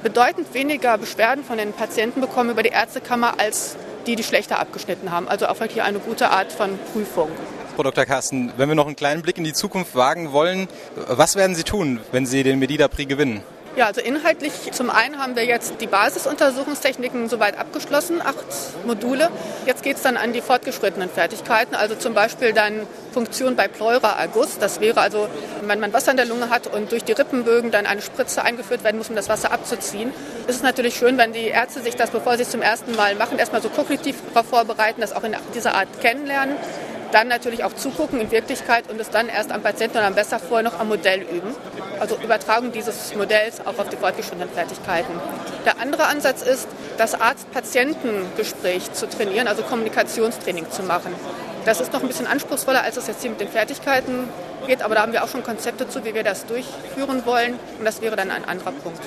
bedeutend 0.02 0.52
weniger 0.52 0.98
Beschwerden 0.98 1.44
von 1.44 1.58
den 1.58 1.72
Patienten 1.72 2.20
bekommen 2.20 2.50
über 2.50 2.64
die 2.64 2.70
Ärztekammer 2.70 3.38
als 3.38 3.76
die, 4.06 4.16
die 4.16 4.24
schlechter 4.24 4.58
abgeschnitten 4.58 5.12
haben. 5.12 5.28
Also 5.28 5.46
auch 5.46 5.56
hier 5.68 5.84
eine 5.84 6.00
gute 6.00 6.30
Art 6.30 6.52
von 6.52 6.78
Prüfung. 6.92 7.30
Frau 7.76 7.84
Dr. 7.84 8.04
Carsten, 8.04 8.52
wenn 8.56 8.68
wir 8.68 8.74
noch 8.74 8.86
einen 8.86 8.96
kleinen 8.96 9.22
Blick 9.22 9.38
in 9.38 9.44
die 9.44 9.54
Zukunft 9.54 9.94
wagen 9.94 10.32
wollen, 10.32 10.68
was 11.08 11.36
werden 11.36 11.54
Sie 11.54 11.62
tun, 11.62 12.00
wenn 12.10 12.26
Sie 12.26 12.42
den 12.42 12.58
Medida 12.58 12.88
Prix 12.88 13.08
gewinnen? 13.08 13.42
Ja, 13.74 13.86
also 13.86 14.02
inhaltlich 14.02 14.52
zum 14.72 14.90
einen 14.90 15.18
haben 15.18 15.34
wir 15.34 15.46
jetzt 15.46 15.80
die 15.80 15.86
Basisuntersuchungstechniken 15.86 17.30
soweit 17.30 17.58
abgeschlossen, 17.58 18.20
acht 18.20 18.44
Module. 18.84 19.30
Jetzt 19.64 19.82
geht 19.82 19.96
es 19.96 20.02
dann 20.02 20.18
an 20.18 20.34
die 20.34 20.42
fortgeschrittenen 20.42 21.08
Fertigkeiten, 21.08 21.74
also 21.74 21.94
zum 21.94 22.12
Beispiel 22.12 22.52
dann 22.52 22.86
Funktion 23.14 23.56
bei 23.56 23.68
Pleura 23.68 24.12
erguss. 24.20 24.58
Das 24.58 24.80
wäre 24.80 25.00
also, 25.00 25.26
wenn 25.62 25.80
man 25.80 25.90
Wasser 25.94 26.10
in 26.10 26.18
der 26.18 26.26
Lunge 26.26 26.50
hat 26.50 26.66
und 26.66 26.92
durch 26.92 27.02
die 27.04 27.12
Rippenbögen 27.12 27.70
dann 27.70 27.86
eine 27.86 28.02
Spritze 28.02 28.42
eingeführt 28.42 28.84
werden 28.84 28.98
muss, 28.98 29.08
um 29.08 29.16
das 29.16 29.30
Wasser 29.30 29.52
abzuziehen. 29.52 30.12
Ist 30.46 30.56
es 30.56 30.62
natürlich 30.62 30.96
schön, 30.96 31.16
wenn 31.16 31.32
die 31.32 31.46
Ärzte 31.46 31.80
sich 31.80 31.96
das, 31.96 32.10
bevor 32.10 32.36
sie 32.36 32.42
es 32.42 32.50
zum 32.50 32.60
ersten 32.60 32.94
Mal 32.94 33.14
machen, 33.14 33.38
erstmal 33.38 33.62
so 33.62 33.70
kognitiv 33.70 34.16
vorbereiten, 34.50 35.00
das 35.00 35.14
auch 35.14 35.24
in 35.24 35.34
dieser 35.54 35.74
Art 35.74 35.88
kennenlernen 36.02 36.56
dann 37.12 37.28
natürlich 37.28 37.62
auch 37.64 37.74
zugucken 37.74 38.20
in 38.20 38.30
Wirklichkeit 38.30 38.90
und 38.90 39.00
es 39.00 39.10
dann 39.10 39.28
erst 39.28 39.52
am 39.52 39.62
Patienten 39.62 39.98
oder 39.98 40.06
am 40.06 40.14
besser 40.14 40.38
vorher 40.38 40.68
noch 40.68 40.80
am 40.80 40.88
Modell 40.88 41.22
üben. 41.22 41.54
Also 42.00 42.16
Übertragung 42.16 42.72
dieses 42.72 43.14
Modells 43.14 43.60
auch 43.60 43.78
auf 43.78 43.88
die 43.88 43.96
fortgeschrittenen 43.96 44.48
Fertigkeiten. 44.50 45.12
Der 45.64 45.78
andere 45.80 46.06
Ansatz 46.06 46.42
ist, 46.42 46.66
das 46.98 47.14
Arzt-Patienten-Gespräch 47.14 48.92
zu 48.92 49.08
trainieren, 49.08 49.46
also 49.46 49.62
Kommunikationstraining 49.62 50.70
zu 50.70 50.82
machen. 50.82 51.14
Das 51.64 51.80
ist 51.80 51.92
noch 51.92 52.02
ein 52.02 52.08
bisschen 52.08 52.26
anspruchsvoller, 52.26 52.82
als 52.82 52.96
es 52.96 53.06
jetzt 53.06 53.22
hier 53.22 53.30
mit 53.30 53.40
den 53.40 53.48
Fertigkeiten 53.48 54.28
geht, 54.66 54.82
aber 54.82 54.94
da 54.94 55.02
haben 55.02 55.12
wir 55.12 55.24
auch 55.24 55.28
schon 55.28 55.42
Konzepte 55.42 55.88
zu, 55.88 56.04
wie 56.04 56.14
wir 56.14 56.22
das 56.22 56.46
durchführen 56.46 57.24
wollen 57.24 57.58
und 57.78 57.84
das 57.84 58.00
wäre 58.00 58.16
dann 58.16 58.30
ein 58.30 58.44
anderer 58.44 58.72
Punkt. 58.72 59.00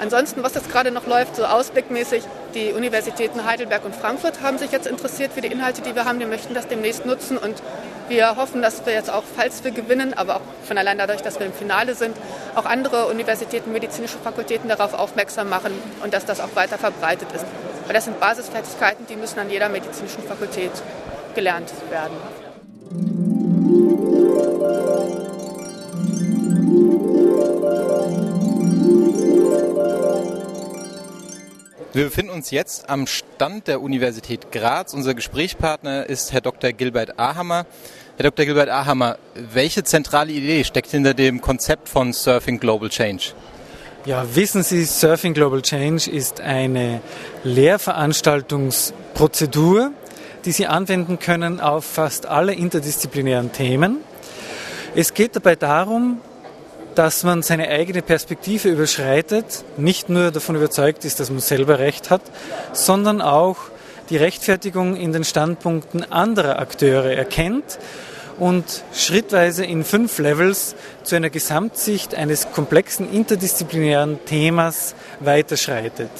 Ansonsten, 0.00 0.42
was 0.42 0.54
jetzt 0.54 0.70
gerade 0.70 0.90
noch 0.90 1.06
läuft, 1.06 1.36
so 1.36 1.44
ausblickmäßig, 1.44 2.24
die 2.54 2.72
Universitäten 2.72 3.44
Heidelberg 3.44 3.84
und 3.84 3.94
Frankfurt 3.94 4.42
haben 4.42 4.58
sich 4.58 4.72
jetzt 4.72 4.86
interessiert 4.86 5.32
für 5.32 5.40
die 5.40 5.48
Inhalte, 5.48 5.80
die 5.80 5.94
wir 5.94 6.04
haben. 6.04 6.18
Die 6.18 6.26
möchten 6.26 6.54
das 6.54 6.66
demnächst 6.66 7.06
nutzen 7.06 7.38
und 7.38 7.62
wir 8.08 8.36
hoffen, 8.36 8.62
dass 8.62 8.84
wir 8.84 8.92
jetzt 8.92 9.10
auch, 9.10 9.22
falls 9.36 9.64
wir 9.64 9.70
gewinnen, 9.70 10.12
aber 10.14 10.36
auch 10.36 10.40
von 10.64 10.76
allein 10.76 10.98
dadurch, 10.98 11.22
dass 11.22 11.38
wir 11.38 11.46
im 11.46 11.52
Finale 11.52 11.94
sind, 11.94 12.16
auch 12.56 12.64
andere 12.64 13.06
Universitäten, 13.06 13.72
medizinische 13.72 14.18
Fakultäten 14.18 14.68
darauf 14.68 14.92
aufmerksam 14.92 15.48
machen 15.48 15.72
und 16.02 16.12
dass 16.12 16.26
das 16.26 16.40
auch 16.40 16.54
weiter 16.54 16.78
verbreitet 16.78 17.28
ist. 17.34 17.46
Weil 17.86 17.94
das 17.94 18.04
sind 18.04 18.20
Basisfertigkeiten, 18.20 19.06
die 19.06 19.16
müssen 19.16 19.38
an 19.38 19.50
jeder 19.50 19.68
medizinischen 19.68 20.22
Fakultät 20.24 20.72
gelernt 21.34 21.72
werden. 21.90 22.16
Wir 31.94 32.04
befinden 32.04 32.32
uns 32.32 32.50
jetzt 32.50 32.88
am 32.88 33.06
Stand 33.06 33.68
der 33.68 33.82
Universität 33.82 34.50
Graz. 34.50 34.94
Unser 34.94 35.12
Gesprächspartner 35.12 36.06
ist 36.06 36.32
Herr 36.32 36.40
Dr. 36.40 36.72
Gilbert 36.72 37.18
Ahammer. 37.18 37.66
Herr 38.16 38.30
Dr. 38.30 38.46
Gilbert 38.46 38.70
Ahammer, 38.70 39.18
welche 39.34 39.84
zentrale 39.84 40.32
Idee 40.32 40.64
steckt 40.64 40.90
hinter 40.90 41.12
dem 41.12 41.42
Konzept 41.42 41.90
von 41.90 42.14
Surfing 42.14 42.58
Global 42.58 42.88
Change? 42.88 43.34
Ja, 44.06 44.24
wissen 44.34 44.62
Sie, 44.62 44.84
Surfing 44.84 45.34
Global 45.34 45.60
Change 45.60 46.10
ist 46.10 46.40
eine 46.40 47.02
Lehrveranstaltungsprozedur, 47.44 49.90
die 50.46 50.52
Sie 50.52 50.66
anwenden 50.66 51.18
können 51.18 51.60
auf 51.60 51.84
fast 51.84 52.24
alle 52.24 52.54
interdisziplinären 52.54 53.52
Themen. 53.52 53.98
Es 54.94 55.14
geht 55.14 55.36
dabei 55.36 55.56
darum, 55.56 56.20
dass 56.94 57.24
man 57.24 57.40
seine 57.40 57.68
eigene 57.68 58.02
Perspektive 58.02 58.68
überschreitet, 58.68 59.64
nicht 59.78 60.10
nur 60.10 60.30
davon 60.30 60.54
überzeugt 60.54 61.06
ist, 61.06 61.18
dass 61.18 61.30
man 61.30 61.40
selber 61.40 61.78
Recht 61.78 62.10
hat, 62.10 62.20
sondern 62.74 63.22
auch 63.22 63.56
die 64.10 64.18
Rechtfertigung 64.18 64.94
in 64.96 65.14
den 65.14 65.24
Standpunkten 65.24 66.12
anderer 66.12 66.58
Akteure 66.58 67.10
erkennt 67.10 67.78
und 68.38 68.84
schrittweise 68.92 69.64
in 69.64 69.82
fünf 69.82 70.18
Levels 70.18 70.74
zu 71.04 71.16
einer 71.16 71.30
Gesamtsicht 71.30 72.14
eines 72.14 72.52
komplexen 72.52 73.10
interdisziplinären 73.10 74.18
Themas 74.26 74.94
weiterschreitet. 75.20 76.10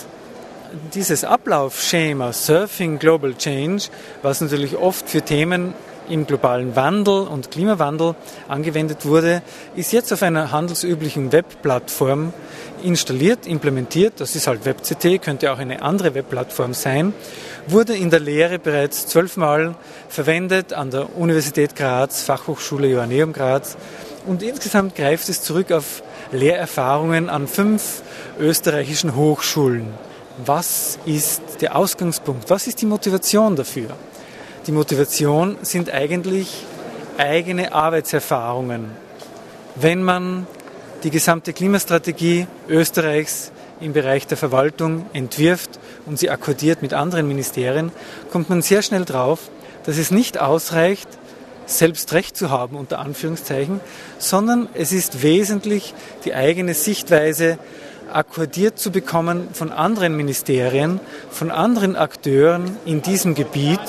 Dieses 0.94 1.24
Ablaufschema 1.24 2.32
Surfing 2.32 2.98
Global 2.98 3.34
Change, 3.34 3.84
was 4.22 4.40
natürlich 4.40 4.76
oft 4.76 5.10
für 5.10 5.20
Themen 5.20 5.74
im 6.09 6.26
globalen 6.26 6.76
Wandel 6.76 7.23
und 7.23 7.50
Klimawandel 7.50 8.14
angewendet 8.49 9.06
wurde, 9.06 9.42
ist 9.76 9.92
jetzt 9.92 10.12
auf 10.12 10.23
einer 10.23 10.52
handelsüblichen 10.52 11.32
Webplattform 11.32 12.32
installiert, 12.82 13.47
implementiert. 13.47 14.14
Das 14.18 14.35
ist 14.37 14.47
halt 14.47 14.64
WebCT, 14.64 15.23
könnte 15.23 15.52
auch 15.52 15.59
eine 15.59 15.82
andere 15.82 16.14
Webplattform 16.14 16.75
sein. 16.75 17.12
Wurde 17.66 17.97
in 17.97 18.11
der 18.11 18.21
Lehre 18.21 18.59
bereits 18.59 19.06
zwölfmal 19.06 19.75
verwendet 20.09 20.73
an 20.73 20.90
der 20.90 21.16
Universität 21.16 21.76
Graz, 21.76 22.23
Fachhochschule 22.23 22.88
Joanneum 22.88 23.32
Graz. 23.32 23.76
Und 24.26 24.42
insgesamt 24.42 24.94
greift 24.94 25.28
es 25.28 25.42
zurück 25.42 25.73
auf 25.73 26.02
Lehrerfahrungen 26.32 27.28
an 27.28 27.47
fünf 27.47 28.02
österreichischen 28.38 29.16
Hochschulen. 29.16 29.87
Was 30.44 30.99
ist 31.04 31.42
der 31.61 31.76
Ausgangspunkt? 31.76 32.49
Was 32.49 32.66
ist 32.66 32.80
die 32.80 32.87
Motivation 32.87 33.54
dafür? 33.54 33.88
Die 34.69 34.73
Motivation 34.73 35.57
sind 35.62 35.90
eigentlich 35.90 36.64
eigene 37.19 37.73
Arbeitserfahrungen. 37.73 38.92
Wenn 39.75 40.04
man 40.04 40.47
die 41.02 41.11
gesamte 41.11 41.52
Klimastrategie 41.52 42.47
Österreichs 42.69 43.50
im 43.81 43.92
Bereich 43.92 44.28
der 44.28 44.37
Verwaltung 44.37 45.07
entwirft 45.14 45.81
und 46.07 46.16
sie 46.16 46.31
akkordiert 46.31 46.81
mit 46.81 46.95
anderen 46.95 47.26
Ministerien, 47.26 47.90
kommt 48.31 48.50
man 48.50 48.62
sehr 48.62 48.83
schnell 48.83 49.04
drauf, 49.04 49.50
dass 49.83 49.99
es 49.99 50.12
nicht 50.12 50.40
ausreicht, 50.40 51.09
selbst 51.66 52.12
Recht 52.12 52.37
zu 52.37 52.50
haben, 52.50 52.76
unter 52.76 53.00
Anführungszeichen, 53.00 53.81
sondern 54.19 54.69
es 54.75 54.92
ist 54.92 55.25
wesentlich 55.25 55.92
die 56.25 56.35
eigene 56.35 56.75
Sichtweise 56.75 57.59
akkordiert 58.12 58.78
zu 58.78 58.92
bekommen 58.92 59.49
von 59.54 59.73
anderen 59.73 60.16
Ministerien, 60.16 61.00
von 61.33 61.50
anderen 61.50 61.97
Akteuren 61.97 62.76
in 62.85 63.02
diesem 63.02 63.35
Gebiet 63.35 63.81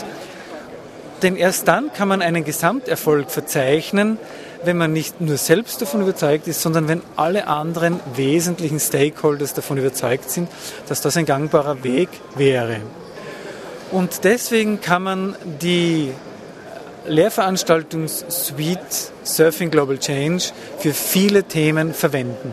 denn 1.24 1.36
erst 1.36 1.68
dann 1.68 1.92
kann 1.94 2.08
man 2.08 2.22
einen 2.22 2.44
Gesamterfolg 2.44 3.32
verzeichnen, 3.32 4.18
wenn 4.66 4.78
man 4.78 4.94
nicht 4.94 5.22
nur 5.22 5.38
selbst 5.38 5.82
davon 5.82 6.02
überzeugt 6.02 6.48
ist, 6.48 6.62
sondern 6.62 6.88
wenn 6.88 7.02
alle 7.16 7.48
anderen 7.48 8.00
wesentlichen 8.16 8.80
Stakeholders 8.80 9.54
davon 9.54 9.78
überzeugt 9.78 10.30
sind, 10.30 10.50
dass 10.88 11.02
das 11.02 11.18
ein 11.18 11.26
gangbarer 11.26 11.84
Weg 11.84 12.10
wäre. 12.36 12.78
Und 13.92 14.24
deswegen 14.24 14.82
kann 14.82 15.04
man 15.04 15.36
die 15.62 16.12
Lehrveranstaltungssuite 17.06 18.80
Surfing 19.24 19.70
Global 19.70 19.98
Change 19.98 20.46
für 20.80 20.94
viele 20.94 21.44
Themen 21.44 21.94
verwenden. 21.94 22.52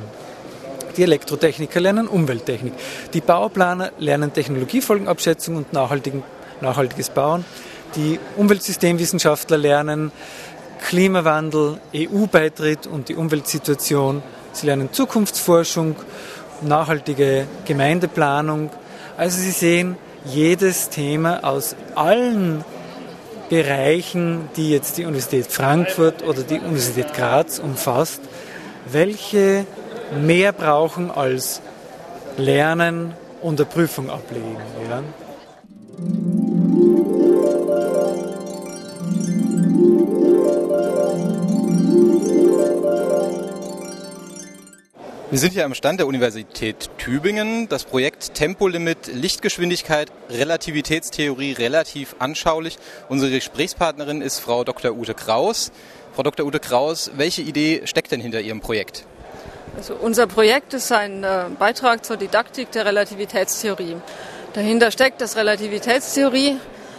Die 0.97 1.05
Elektrotechniker 1.05 1.81
lernen 1.81 2.09
Umwelttechnik. 2.09 2.75
Die 3.15 3.21
Bauplaner 3.21 3.93
lernen 3.99 4.33
Technologiefolgenabschätzung 4.33 5.57
und 5.57 5.73
nachhaltiges 5.73 7.11
Bauen 7.11 7.45
die 7.97 8.18
Umweltsystemwissenschaftler 8.37 9.59
lernen 9.59 10.12
Klimawandel, 10.80 11.78
EU-Beitritt 11.94 12.87
und 12.87 13.09
die 13.09 13.16
Umweltsituation. 13.16 14.23
Sie 14.52 14.66
lernen 14.66 14.92
Zukunftsforschung, 14.92 15.97
nachhaltige 16.62 17.47
Gemeindeplanung. 17.66 18.70
Also 19.16 19.38
Sie 19.38 19.50
sehen 19.50 19.97
jedes 20.25 20.88
Thema 20.88 21.44
aus 21.44 21.76
allen 21.94 22.64
Bereichen, 23.49 24.49
die 24.56 24.70
jetzt 24.70 24.99
die 24.99 25.04
Universität 25.04 25.47
Frankfurt 25.49 26.23
oder 26.23 26.42
die 26.42 26.61
Universität 26.61 27.12
Graz 27.14 27.59
umfasst, 27.59 28.20
welche 28.90 29.66
mehr 30.25 30.52
brauchen 30.52 31.11
als 31.11 31.61
Lernen 32.37 33.14
und 33.42 33.61
eine 33.61 33.68
Prüfung 33.68 34.11
ablegen. 34.11 34.56
Ja. 34.88 35.02
Wir 45.30 45.38
sind 45.38 45.52
hier 45.52 45.64
am 45.64 45.75
Stand 45.75 46.00
der 46.00 46.08
Universität 46.08 46.90
Tübingen. 46.99 47.68
Das 47.68 47.84
Projekt 47.84 48.34
Tempolimit, 48.34 49.06
Lichtgeschwindigkeit, 49.06 50.10
Relativitätstheorie 50.28 51.52
relativ 51.52 52.16
anschaulich. 52.18 52.78
Unsere 53.08 53.30
Gesprächspartnerin 53.30 54.22
ist 54.22 54.40
Frau 54.40 54.64
Dr. 54.64 54.90
Ute 54.90 55.14
Kraus. 55.14 55.70
Frau 56.16 56.25
Dr. 56.25 56.44
Ute 56.44 56.58
Kraus, 56.58 57.12
welche 57.14 57.42
Idee 57.42 57.82
steckt 57.84 58.10
denn 58.10 58.20
hinter 58.20 58.40
Ihrem 58.40 58.60
Projekt? 58.60 59.04
Also 59.76 59.94
unser 59.94 60.26
Projekt 60.26 60.75
ist 60.75 60.90
ein 60.90 61.22
äh, 61.22 61.44
Beitrag 61.56 62.04
zur 62.04 62.16
Didaktik 62.16 62.72
der 62.72 62.84
Relativitätstheorie. 62.87 63.99
Dahinter 64.54 64.90
steckt, 64.90 65.20
dass 65.20 65.37
Relativitätstheorie 65.37 66.56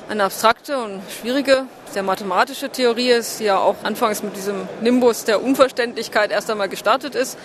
eine 0.08 0.24
abstrakte 0.24 0.78
und 0.78 1.02
schwierige, 1.20 1.66
sehr 1.92 2.04
mathematische 2.04 2.70
Theorie 2.70 3.10
ist, 3.10 3.42
die 3.42 3.46
ja 3.46 3.60
auch 3.60 3.84
anfangs 3.84 4.24
mit 4.24 4.38
diesem 4.38 4.70
Nimbus 4.80 5.26
der 5.26 5.44
Unverständlichkeit 5.44 6.32
erst 6.32 6.50
einmal 6.50 6.70
gestartet 6.70 7.14
ist. 7.14 7.38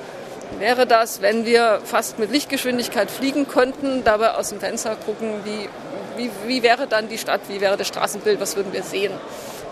wäre 0.59 0.85
das, 0.85 1.21
wenn 1.21 1.45
wir 1.45 1.81
fast 1.83 2.19
mit 2.19 2.31
Lichtgeschwindigkeit 2.31 3.11
fliegen 3.11 3.47
könnten, 3.47 4.03
dabei 4.03 4.35
aus 4.35 4.49
dem 4.49 4.59
Fenster 4.59 4.95
gucken, 4.95 5.33
wie, 5.43 5.67
wie, 6.15 6.29
wie 6.47 6.63
wäre 6.63 6.87
dann 6.87 7.09
die 7.09 7.17
Stadt, 7.17 7.41
wie 7.49 7.59
wäre 7.59 7.75
das 7.75 7.87
Straßenbild, 7.87 8.39
was 8.39 8.55
würden 8.55 8.71
wir 8.71 8.83
sehen? 8.83 9.11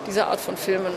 diese 0.06 0.26
Art 0.26 0.40
von 0.40 0.56
Filmen. 0.56 0.92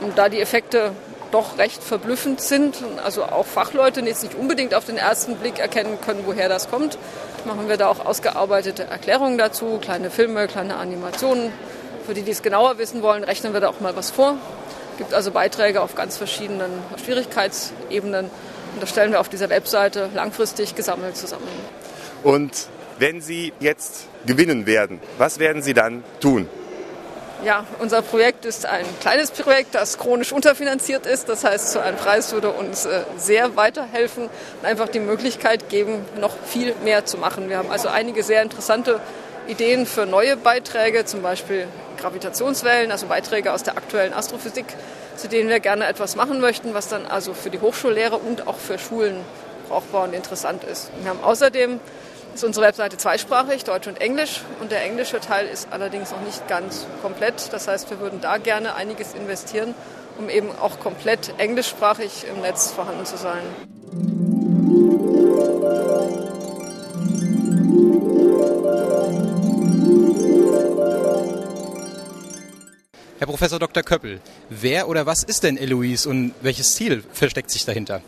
Und 0.00 0.18
da 0.18 0.28
die 0.28 0.40
Effekte 0.40 0.92
doch 1.30 1.58
recht 1.58 1.82
verblüffend 1.82 2.40
sind, 2.40 2.76
also 3.04 3.24
auch 3.24 3.46
Fachleute 3.46 4.00
jetzt 4.00 4.22
nicht 4.22 4.34
unbedingt 4.34 4.74
auf 4.74 4.84
den 4.84 4.96
ersten 4.96 5.36
Blick 5.36 5.58
erkennen 5.58 5.98
können, 6.00 6.22
woher 6.24 6.48
das 6.48 6.70
kommt, 6.70 6.98
machen 7.46 7.68
wir 7.68 7.76
da 7.76 7.88
auch 7.88 8.04
ausgearbeitete 8.04 8.84
Erklärungen 8.84 9.38
dazu, 9.38 9.78
kleine 9.80 10.10
Filme, 10.10 10.48
kleine 10.48 10.76
Animationen. 10.76 11.52
Für 12.06 12.14
die, 12.14 12.22
die 12.22 12.32
es 12.32 12.42
genauer 12.42 12.78
wissen 12.78 13.02
wollen, 13.02 13.24
rechnen 13.24 13.52
wir 13.52 13.60
da 13.60 13.68
auch 13.68 13.80
mal 13.80 13.96
was 13.96 14.10
vor. 14.10 14.36
Es 14.92 14.98
gibt 14.98 15.14
also 15.14 15.30
Beiträge 15.30 15.80
auf 15.80 15.94
ganz 15.94 16.16
verschiedenen 16.16 16.70
Schwierigkeitsebenen 17.02 18.26
und 18.26 18.82
das 18.82 18.90
stellen 18.90 19.12
wir 19.12 19.20
auf 19.20 19.28
dieser 19.28 19.48
Webseite 19.48 20.10
langfristig 20.14 20.74
gesammelt 20.74 21.16
zusammen. 21.16 21.48
Und 22.22 22.68
wenn 22.98 23.20
Sie 23.20 23.52
jetzt 23.60 24.06
gewinnen 24.26 24.66
werden, 24.66 25.00
was 25.18 25.38
werden 25.38 25.62
Sie 25.62 25.74
dann 25.74 26.02
tun? 26.20 26.48
Ja, 27.44 27.66
unser 27.80 28.00
Projekt 28.00 28.44
ist 28.46 28.64
ein 28.64 28.86
kleines 29.00 29.30
Projekt, 29.30 29.74
das 29.74 29.98
chronisch 29.98 30.32
unterfinanziert 30.32 31.06
ist. 31.06 31.28
Das 31.28 31.44
heißt, 31.44 31.70
so 31.70 31.78
ein 31.78 31.94
Preis 31.96 32.32
würde 32.32 32.50
uns 32.50 32.86
äh, 32.86 33.02
sehr 33.18 33.56
weiterhelfen 33.56 34.24
und 34.24 34.66
einfach 34.66 34.88
die 34.88 35.00
Möglichkeit 35.00 35.68
geben, 35.68 36.04
noch 36.18 36.32
viel 36.46 36.74
mehr 36.82 37.04
zu 37.04 37.18
machen. 37.18 37.48
Wir 37.50 37.58
haben 37.58 37.70
also 37.70 37.88
einige 37.88 38.22
sehr 38.22 38.42
interessante 38.42 39.00
Ideen 39.48 39.86
für 39.86 40.06
neue 40.06 40.36
Beiträge, 40.36 41.04
zum 41.04 41.22
Beispiel 41.22 41.68
Gravitationswellen, 41.98 42.90
also 42.90 43.06
Beiträge 43.06 43.52
aus 43.52 43.62
der 43.62 43.76
aktuellen 43.76 44.14
Astrophysik, 44.14 44.66
zu 45.16 45.28
denen 45.28 45.48
wir 45.48 45.60
gerne 45.60 45.86
etwas 45.86 46.16
machen 46.16 46.40
möchten, 46.40 46.74
was 46.74 46.88
dann 46.88 47.06
also 47.06 47.34
für 47.34 47.50
die 47.50 47.60
Hochschullehre 47.60 48.16
und 48.16 48.46
auch 48.48 48.56
für 48.56 48.78
Schulen 48.78 49.20
brauchbar 49.68 50.04
und 50.04 50.14
interessant 50.14 50.64
ist. 50.64 50.90
Wir 51.02 51.10
haben 51.10 51.22
außerdem 51.22 51.80
ist 52.36 52.44
unsere 52.44 52.66
Webseite 52.66 52.98
zweisprachig, 52.98 53.64
Deutsch 53.64 53.86
und 53.86 53.98
Englisch. 53.98 54.42
Und 54.60 54.70
der 54.70 54.84
englische 54.84 55.20
Teil 55.20 55.46
ist 55.46 55.68
allerdings 55.70 56.10
noch 56.10 56.20
nicht 56.20 56.46
ganz 56.48 56.86
komplett. 57.00 57.50
Das 57.52 57.66
heißt, 57.66 57.88
wir 57.88 57.98
würden 57.98 58.20
da 58.20 58.36
gerne 58.36 58.74
einiges 58.74 59.14
investieren, 59.14 59.74
um 60.18 60.28
eben 60.28 60.50
auch 60.60 60.78
komplett 60.78 61.32
englischsprachig 61.38 62.26
im 62.28 62.42
Netz 62.42 62.70
vorhanden 62.72 63.06
zu 63.06 63.16
sein. 63.16 63.40
Herr 73.18 73.26
Professor 73.26 73.58
Dr. 73.58 73.82
Köppel, 73.82 74.20
wer 74.50 74.88
oder 74.88 75.06
was 75.06 75.22
ist 75.22 75.42
denn 75.42 75.56
Eloise 75.56 76.06
und 76.06 76.34
welches 76.42 76.74
Ziel 76.74 77.02
versteckt 77.14 77.50
sich 77.50 77.64
dahinter? 77.64 78.02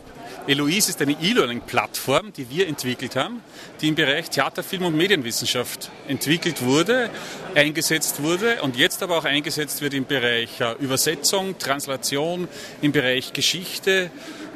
Eloise 0.49 0.89
ist 0.89 0.99
eine 0.99 1.11
E-Learning-Plattform, 1.11 2.33
die 2.33 2.49
wir 2.49 2.67
entwickelt 2.67 3.15
haben, 3.15 3.43
die 3.81 3.89
im 3.89 3.93
Bereich 3.93 4.31
Theater, 4.31 4.63
Film 4.63 4.83
und 4.83 4.97
Medienwissenschaft 4.97 5.91
entwickelt 6.07 6.63
wurde, 6.63 7.11
eingesetzt 7.53 8.23
wurde 8.23 8.63
und 8.63 8.75
jetzt 8.75 9.03
aber 9.03 9.19
auch 9.19 9.25
eingesetzt 9.25 9.83
wird 9.83 9.93
im 9.93 10.07
Bereich 10.07 10.49
Übersetzung, 10.79 11.59
Translation, 11.59 12.47
im 12.81 12.91
Bereich 12.91 13.31
Geschichte. 13.31 14.09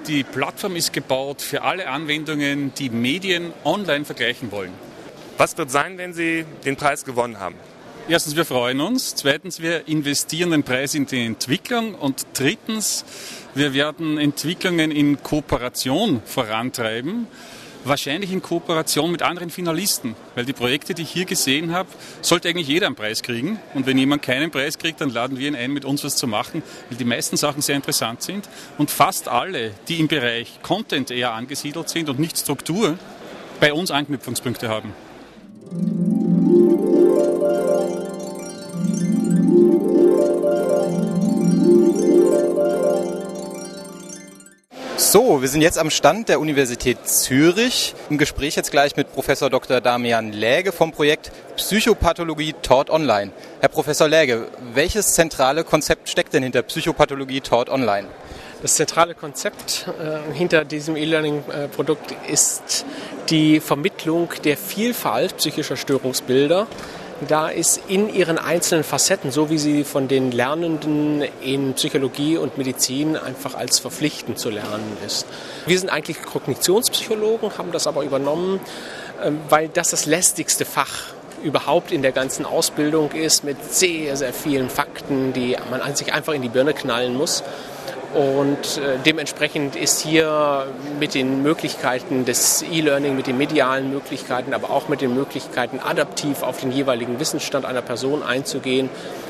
Die 0.07 0.23
Plattform 0.23 0.75
ist 0.75 0.93
gebaut 0.93 1.43
für 1.43 1.61
alle 1.61 1.87
Anwendungen, 1.87 2.73
die 2.73 2.89
Medien 2.89 3.53
online 3.63 4.03
vergleichen 4.03 4.51
wollen. 4.51 4.73
Was 5.37 5.55
wird 5.59 5.69
sein, 5.69 5.99
wenn 5.99 6.15
Sie 6.15 6.43
den 6.65 6.75
Preis 6.75 7.05
gewonnen 7.05 7.39
haben? 7.39 7.55
Erstens, 8.09 8.35
wir 8.35 8.43
freuen 8.43 8.81
uns. 8.81 9.15
Zweitens, 9.15 9.61
wir 9.61 9.87
investieren 9.87 10.51
den 10.51 10.63
Preis 10.63 10.93
in 10.93 11.05
die 11.05 11.25
Entwicklung. 11.25 11.95
Und 11.95 12.25
drittens, 12.33 13.05
wir 13.55 13.73
werden 13.73 14.17
Entwicklungen 14.17 14.91
in 14.91 15.23
Kooperation 15.23 16.21
vorantreiben, 16.25 17.27
wahrscheinlich 17.85 18.33
in 18.33 18.41
Kooperation 18.41 19.09
mit 19.09 19.21
anderen 19.21 19.49
Finalisten, 19.49 20.17
weil 20.35 20.43
die 20.43 20.51
Projekte, 20.51 20.93
die 20.93 21.03
ich 21.03 21.11
hier 21.11 21.23
gesehen 21.23 21.73
habe, 21.73 21.87
sollte 22.19 22.49
eigentlich 22.49 22.67
jeder 22.67 22.87
einen 22.87 22.95
Preis 22.97 23.21
kriegen. 23.21 23.57
Und 23.73 23.85
wenn 23.85 23.97
jemand 23.97 24.21
keinen 24.21 24.51
Preis 24.51 24.77
kriegt, 24.77 24.99
dann 24.99 25.09
laden 25.09 25.39
wir 25.39 25.47
ihn 25.47 25.55
ein, 25.55 25.71
mit 25.71 25.85
uns 25.85 26.03
was 26.03 26.17
zu 26.17 26.27
machen, 26.27 26.61
weil 26.89 26.97
die 26.97 27.05
meisten 27.05 27.37
Sachen 27.37 27.61
sehr 27.61 27.77
interessant 27.77 28.21
sind. 28.21 28.49
Und 28.77 28.91
fast 28.91 29.29
alle, 29.29 29.71
die 29.87 30.01
im 30.01 30.09
Bereich 30.09 30.59
Content 30.61 31.09
eher 31.09 31.31
angesiedelt 31.31 31.87
sind 31.87 32.09
und 32.09 32.19
nicht 32.19 32.37
Struktur, 32.37 32.97
bei 33.61 33.71
uns 33.71 33.91
Anknüpfungspunkte 33.91 34.67
haben. 34.67 34.93
So, 45.05 45.41
wir 45.41 45.49
sind 45.49 45.61
jetzt 45.61 45.77
am 45.77 45.89
Stand 45.89 46.29
der 46.29 46.39
Universität 46.39 46.97
Zürich. 47.05 47.93
Im 48.09 48.17
Gespräch 48.17 48.55
jetzt 48.55 48.71
gleich 48.71 48.95
mit 48.95 49.11
Professor 49.11 49.49
Dr. 49.49 49.81
Damian 49.81 50.31
Läge 50.31 50.71
vom 50.71 50.93
Projekt 50.93 51.29
Psychopathologie 51.57 52.55
taught 52.61 52.89
online. 52.89 53.31
Herr 53.59 53.67
Professor 53.67 54.07
Läge, 54.07 54.47
welches 54.73 55.13
zentrale 55.13 55.65
Konzept 55.65 56.07
steckt 56.07 56.33
denn 56.33 56.41
hinter 56.41 56.61
Psychopathologie 56.61 57.41
taught 57.41 57.69
online? 57.69 58.07
Das 58.61 58.75
zentrale 58.75 59.13
Konzept 59.13 59.87
äh, 59.99 60.33
hinter 60.33 60.63
diesem 60.63 60.95
E-Learning-Produkt 60.95 62.15
ist 62.31 62.85
die 63.29 63.59
Vermittlung 63.59 64.29
der 64.45 64.55
Vielfalt 64.55 65.35
psychischer 65.35 65.75
Störungsbilder 65.75 66.65
da 67.27 67.47
ist 67.47 67.81
in 67.87 68.13
ihren 68.13 68.37
einzelnen 68.37 68.83
Facetten, 68.83 69.31
so 69.31 69.49
wie 69.49 69.57
sie 69.57 69.83
von 69.83 70.07
den 70.07 70.31
Lernenden 70.31 71.23
in 71.41 71.73
Psychologie 71.73 72.37
und 72.37 72.57
Medizin 72.57 73.17
einfach 73.17 73.55
als 73.55 73.79
verpflichtend 73.79 74.39
zu 74.39 74.49
lernen 74.49 74.97
ist. 75.05 75.25
Wir 75.65 75.79
sind 75.79 75.89
eigentlich 75.89 76.21
Kognitionspsychologen, 76.21 77.57
haben 77.57 77.71
das 77.71 77.87
aber 77.87 78.03
übernommen, 78.03 78.59
ähm, 79.23 79.39
weil 79.49 79.69
das 79.69 79.89
das 79.89 80.05
lästigste 80.05 80.65
Fach 80.65 81.13
überhaupt 81.43 81.91
in 81.91 82.01
der 82.01 82.11
ganzen 82.11 82.45
Ausbildung 82.45 83.11
ist, 83.11 83.43
mit 83.43 83.57
sehr, 83.71 84.15
sehr 84.15 84.33
vielen 84.33 84.69
Fakten, 84.69 85.33
die 85.33 85.57
man 85.69 85.95
sich 85.95 86.13
einfach 86.13 86.33
in 86.33 86.41
die 86.41 86.49
Birne 86.49 86.73
knallen 86.73 87.15
muss. 87.15 87.43
Und 88.13 88.77
äh, 88.77 88.99
dementsprechend 89.03 89.75
ist 89.75 89.99
hier 89.99 90.67
mit 90.99 91.15
den 91.15 91.41
Möglichkeiten 91.41 92.25
des 92.25 92.61
E-Learning, 92.61 93.15
mit 93.15 93.25
den 93.25 93.37
medialen 93.37 93.91
Möglichkeiten, 93.91 94.53
aber 94.53 94.69
auch 94.69 94.87
mit 94.87 95.01
den 95.01 95.15
Möglichkeiten, 95.15 95.79
adaptiv 95.79 96.43
auf 96.43 96.59
den 96.59 96.71
jeweiligen 96.71 97.19
Wissensstand 97.19 97.65
einer 97.65 97.81
Person 97.81 98.21
einzugehen, 98.21 98.89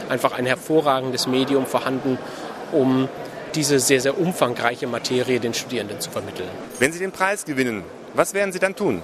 einfach 0.09 0.33
ein 0.33 0.45
hervorragendes 0.45 1.27
Medium 1.27 1.65
vorhanden, 1.65 2.17
um 2.73 3.07
diese 3.55 3.79
sehr, 3.79 4.01
sehr 4.01 4.19
umfangreiche 4.19 4.87
Materie 4.87 5.39
den 5.39 5.53
Studierenden 5.53 6.01
zu 6.01 6.09
vermitteln. 6.09 6.49
Wenn 6.79 6.91
Sie 6.91 6.99
den 6.99 7.11
Preis 7.11 7.45
gewinnen, 7.45 7.83
was 8.13 8.33
werden 8.33 8.51
Sie 8.51 8.59
dann 8.59 8.75
tun? 8.75 9.01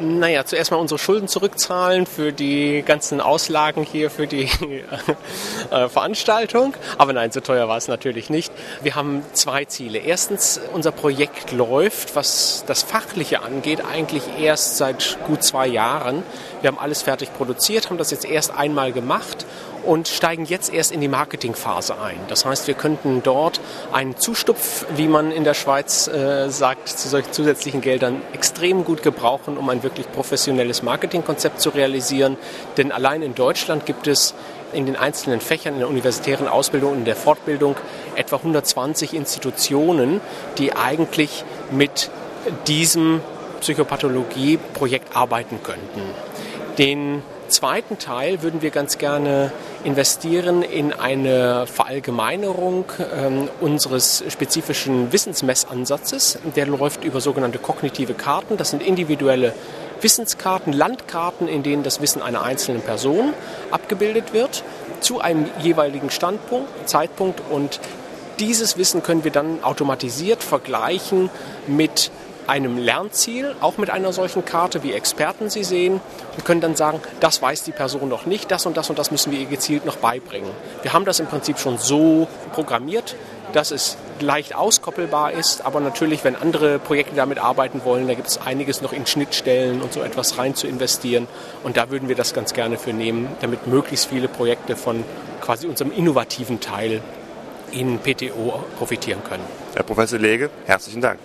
Naja, 0.00 0.44
zuerst 0.46 0.70
mal 0.70 0.78
unsere 0.78 0.98
Schulden 0.98 1.28
zurückzahlen 1.28 2.06
für 2.06 2.32
die 2.32 2.82
ganzen 2.82 3.20
Auslagen 3.20 3.82
hier 3.84 4.10
für 4.10 4.26
die 4.26 4.44
äh, 5.70 5.88
Veranstaltung. 5.88 6.74
Aber 6.96 7.12
nein, 7.12 7.30
so 7.30 7.40
teuer 7.40 7.68
war 7.68 7.76
es 7.76 7.88
natürlich 7.88 8.30
nicht. 8.30 8.52
Wir 8.82 8.94
haben 8.94 9.22
zwei 9.34 9.66
Ziele. 9.66 9.98
Erstens, 9.98 10.60
unser 10.72 10.92
Projekt 10.92 11.52
läuft, 11.52 12.16
was 12.16 12.64
das 12.66 12.82
Fachliche 12.82 13.42
angeht, 13.42 13.84
eigentlich 13.84 14.22
erst 14.40 14.78
seit 14.78 15.18
gut 15.26 15.42
zwei 15.42 15.66
Jahren. 15.66 16.22
Wir 16.62 16.68
haben 16.68 16.78
alles 16.78 17.02
fertig 17.02 17.32
produziert, 17.34 17.90
haben 17.90 17.98
das 17.98 18.10
jetzt 18.10 18.24
erst 18.24 18.50
einmal 18.56 18.92
gemacht 18.92 19.44
und 19.84 20.08
steigen 20.08 20.44
jetzt 20.44 20.72
erst 20.72 20.92
in 20.92 21.00
die 21.00 21.08
Marketingphase 21.08 22.00
ein. 22.00 22.18
Das 22.28 22.44
heißt, 22.44 22.66
wir 22.66 22.74
könnten 22.74 23.22
dort 23.22 23.60
einen 23.92 24.16
Zustupf, 24.16 24.86
wie 24.96 25.08
man 25.08 25.32
in 25.32 25.44
der 25.44 25.54
Schweiz 25.54 26.08
äh, 26.08 26.48
sagt, 26.50 26.88
zu 26.88 27.08
solchen 27.08 27.32
zusätzlichen 27.32 27.80
Geldern 27.80 28.22
extrem 28.32 28.84
gut 28.84 29.02
gebrauchen, 29.02 29.56
um 29.58 29.68
ein 29.68 29.82
wirklich 29.82 30.10
professionelles 30.10 30.82
Marketingkonzept 30.82 31.60
zu 31.60 31.70
realisieren. 31.70 32.36
Denn 32.76 32.92
allein 32.92 33.22
in 33.22 33.34
Deutschland 33.34 33.86
gibt 33.86 34.06
es 34.06 34.34
in 34.72 34.86
den 34.86 34.96
einzelnen 34.96 35.40
Fächern 35.40 35.74
in 35.74 35.80
der 35.80 35.88
universitären 35.88 36.48
Ausbildung 36.48 36.92
und 36.92 36.98
in 37.00 37.04
der 37.04 37.16
Fortbildung 37.16 37.76
etwa 38.16 38.36
120 38.36 39.14
Institutionen, 39.14 40.20
die 40.58 40.72
eigentlich 40.72 41.44
mit 41.70 42.10
diesem 42.66 43.20
Psychopathologie-Projekt 43.60 45.14
arbeiten 45.14 45.60
könnten. 45.62 46.02
Den 46.78 47.22
zweiten 47.52 47.98
Teil 47.98 48.42
würden 48.42 48.62
wir 48.62 48.70
ganz 48.70 48.98
gerne 48.98 49.52
investieren 49.84 50.62
in 50.62 50.92
eine 50.92 51.66
Verallgemeinerung 51.66 52.86
ähm, 53.14 53.48
unseres 53.60 54.24
spezifischen 54.28 55.12
Wissensmessansatzes. 55.12 56.38
Der 56.56 56.66
läuft 56.66 57.04
über 57.04 57.20
sogenannte 57.20 57.58
kognitive 57.58 58.14
Karten. 58.14 58.56
Das 58.56 58.70
sind 58.70 58.82
individuelle 58.82 59.54
Wissenskarten, 60.00 60.72
Landkarten, 60.72 61.46
in 61.46 61.62
denen 61.62 61.82
das 61.82 62.00
Wissen 62.00 62.22
einer 62.22 62.42
einzelnen 62.42 62.82
Person 62.82 63.34
abgebildet 63.70 64.32
wird, 64.32 64.64
zu 65.00 65.20
einem 65.20 65.46
jeweiligen 65.60 66.10
Standpunkt, 66.10 66.88
Zeitpunkt 66.88 67.40
und 67.50 67.78
dieses 68.40 68.76
Wissen 68.76 69.02
können 69.02 69.24
wir 69.24 69.30
dann 69.30 69.62
automatisiert 69.62 70.42
vergleichen 70.42 71.30
mit 71.66 72.10
einem 72.46 72.78
Lernziel, 72.78 73.54
auch 73.60 73.78
mit 73.78 73.90
einer 73.90 74.12
solchen 74.12 74.44
Karte, 74.44 74.82
wie 74.82 74.92
Experten 74.92 75.50
sie 75.50 75.64
sehen, 75.64 76.00
und 76.36 76.44
können 76.44 76.60
dann 76.60 76.76
sagen, 76.76 77.00
das 77.20 77.42
weiß 77.42 77.64
die 77.64 77.72
Person 77.72 78.08
noch 78.08 78.26
nicht, 78.26 78.50
das 78.50 78.66
und 78.66 78.76
das 78.76 78.90
und 78.90 78.98
das 78.98 79.10
müssen 79.10 79.32
wir 79.32 79.38
ihr 79.38 79.46
gezielt 79.46 79.84
noch 79.84 79.96
beibringen. 79.96 80.50
Wir 80.82 80.92
haben 80.92 81.04
das 81.04 81.20
im 81.20 81.26
Prinzip 81.26 81.58
schon 81.58 81.78
so 81.78 82.28
programmiert, 82.52 83.16
dass 83.52 83.70
es 83.70 83.96
leicht 84.20 84.54
auskoppelbar 84.54 85.32
ist, 85.32 85.64
aber 85.64 85.80
natürlich, 85.80 86.24
wenn 86.24 86.36
andere 86.36 86.78
Projekte 86.78 87.14
damit 87.14 87.38
arbeiten 87.38 87.82
wollen, 87.84 88.08
da 88.08 88.14
gibt 88.14 88.28
es 88.28 88.40
einiges 88.40 88.80
noch 88.80 88.92
in 88.92 89.06
Schnittstellen 89.06 89.82
und 89.82 89.92
so 89.92 90.00
etwas 90.02 90.38
rein 90.38 90.54
zu 90.54 90.66
investieren. 90.66 91.28
Und 91.62 91.76
da 91.76 91.90
würden 91.90 92.08
wir 92.08 92.16
das 92.16 92.32
ganz 92.34 92.54
gerne 92.54 92.78
für 92.78 92.92
nehmen, 92.92 93.28
damit 93.40 93.66
möglichst 93.66 94.06
viele 94.06 94.28
Projekte 94.28 94.76
von 94.76 95.04
quasi 95.40 95.66
unserem 95.66 95.92
innovativen 95.92 96.60
Teil 96.60 97.02
in 97.72 97.98
PTO 97.98 98.64
profitieren 98.78 99.22
können. 99.24 99.44
Herr 99.74 99.82
Professor 99.82 100.18
Lege, 100.18 100.50
herzlichen 100.66 101.00
Dank. 101.00 101.18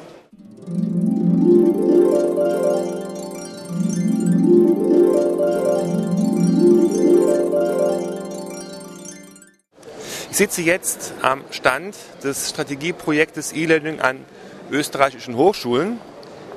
Ich 10.37 10.39
sitze 10.39 10.61
jetzt 10.61 11.13
am 11.23 11.43
Stand 11.49 11.95
des 12.23 12.51
Strategieprojektes 12.51 13.53
E-Learning 13.53 14.01
an 14.01 14.23
österreichischen 14.69 15.35
Hochschulen, 15.35 15.99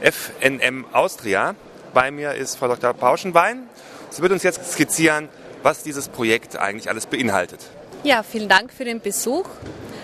FNM 0.02 0.84
Austria. 0.92 1.54
Bei 1.94 2.10
mir 2.10 2.34
ist 2.34 2.56
Frau 2.56 2.68
Dr. 2.68 2.92
Pauschenbein. 2.92 3.70
Sie 4.10 4.20
wird 4.20 4.32
uns 4.32 4.42
jetzt 4.42 4.70
skizzieren, 4.70 5.30
was 5.62 5.82
dieses 5.82 6.10
Projekt 6.10 6.58
eigentlich 6.58 6.90
alles 6.90 7.06
beinhaltet. 7.06 7.60
Ja, 8.02 8.22
vielen 8.22 8.50
Dank 8.50 8.70
für 8.70 8.84
den 8.84 9.00
Besuch. 9.00 9.46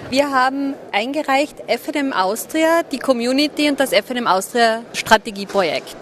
Wir 0.09 0.31
haben 0.31 0.75
eingereicht 0.93 1.57
FNM 1.67 2.13
Austria, 2.13 2.85
die 2.85 3.01
Community 3.01 3.69
und 3.69 3.81
das 3.81 3.91
FNM 3.93 4.29
Austria 4.29 4.83
Strategieprojekt. 4.93 5.97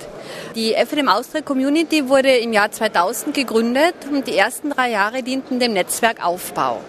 Die 0.54 0.74
FNM 0.74 1.08
Austria 1.08 1.40
Community 1.40 2.06
wurde 2.06 2.36
im 2.36 2.52
Jahr 2.52 2.70
2000 2.70 3.34
gegründet 3.34 3.94
und 4.12 4.26
die 4.26 4.36
ersten 4.36 4.68
drei 4.68 4.90
Jahre 4.90 5.22
dienten 5.22 5.58
dem 5.58 5.72
Netzwerkaufbau. 5.72 6.80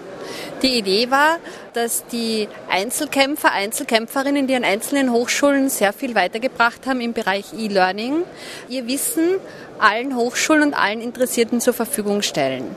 Die 0.62 0.78
Idee 0.78 1.10
war, 1.10 1.38
dass 1.74 2.06
die 2.08 2.50
Einzelkämpfer, 2.70 3.54
Einzelkämpferinnen, 3.54 4.46
die 4.48 4.56
an 4.56 4.66
einzelnen 4.66 5.14
Hochschulen 5.14 5.70
sehr 5.70 5.94
viel 5.94 6.16
weitergebracht 6.16 6.86
haben 6.86 7.00
im 7.00 7.14
Bereich 7.14 7.54
E-Learning, 7.58 8.24
ihr 8.68 8.88
Wissen 8.88 9.38
allen 9.80 10.18
Hochschulen 10.18 10.64
und 10.64 10.74
allen 10.74 11.00
Interessierten 11.00 11.62
zur 11.62 11.74
Verfügung 11.74 12.24
stellen. 12.24 12.76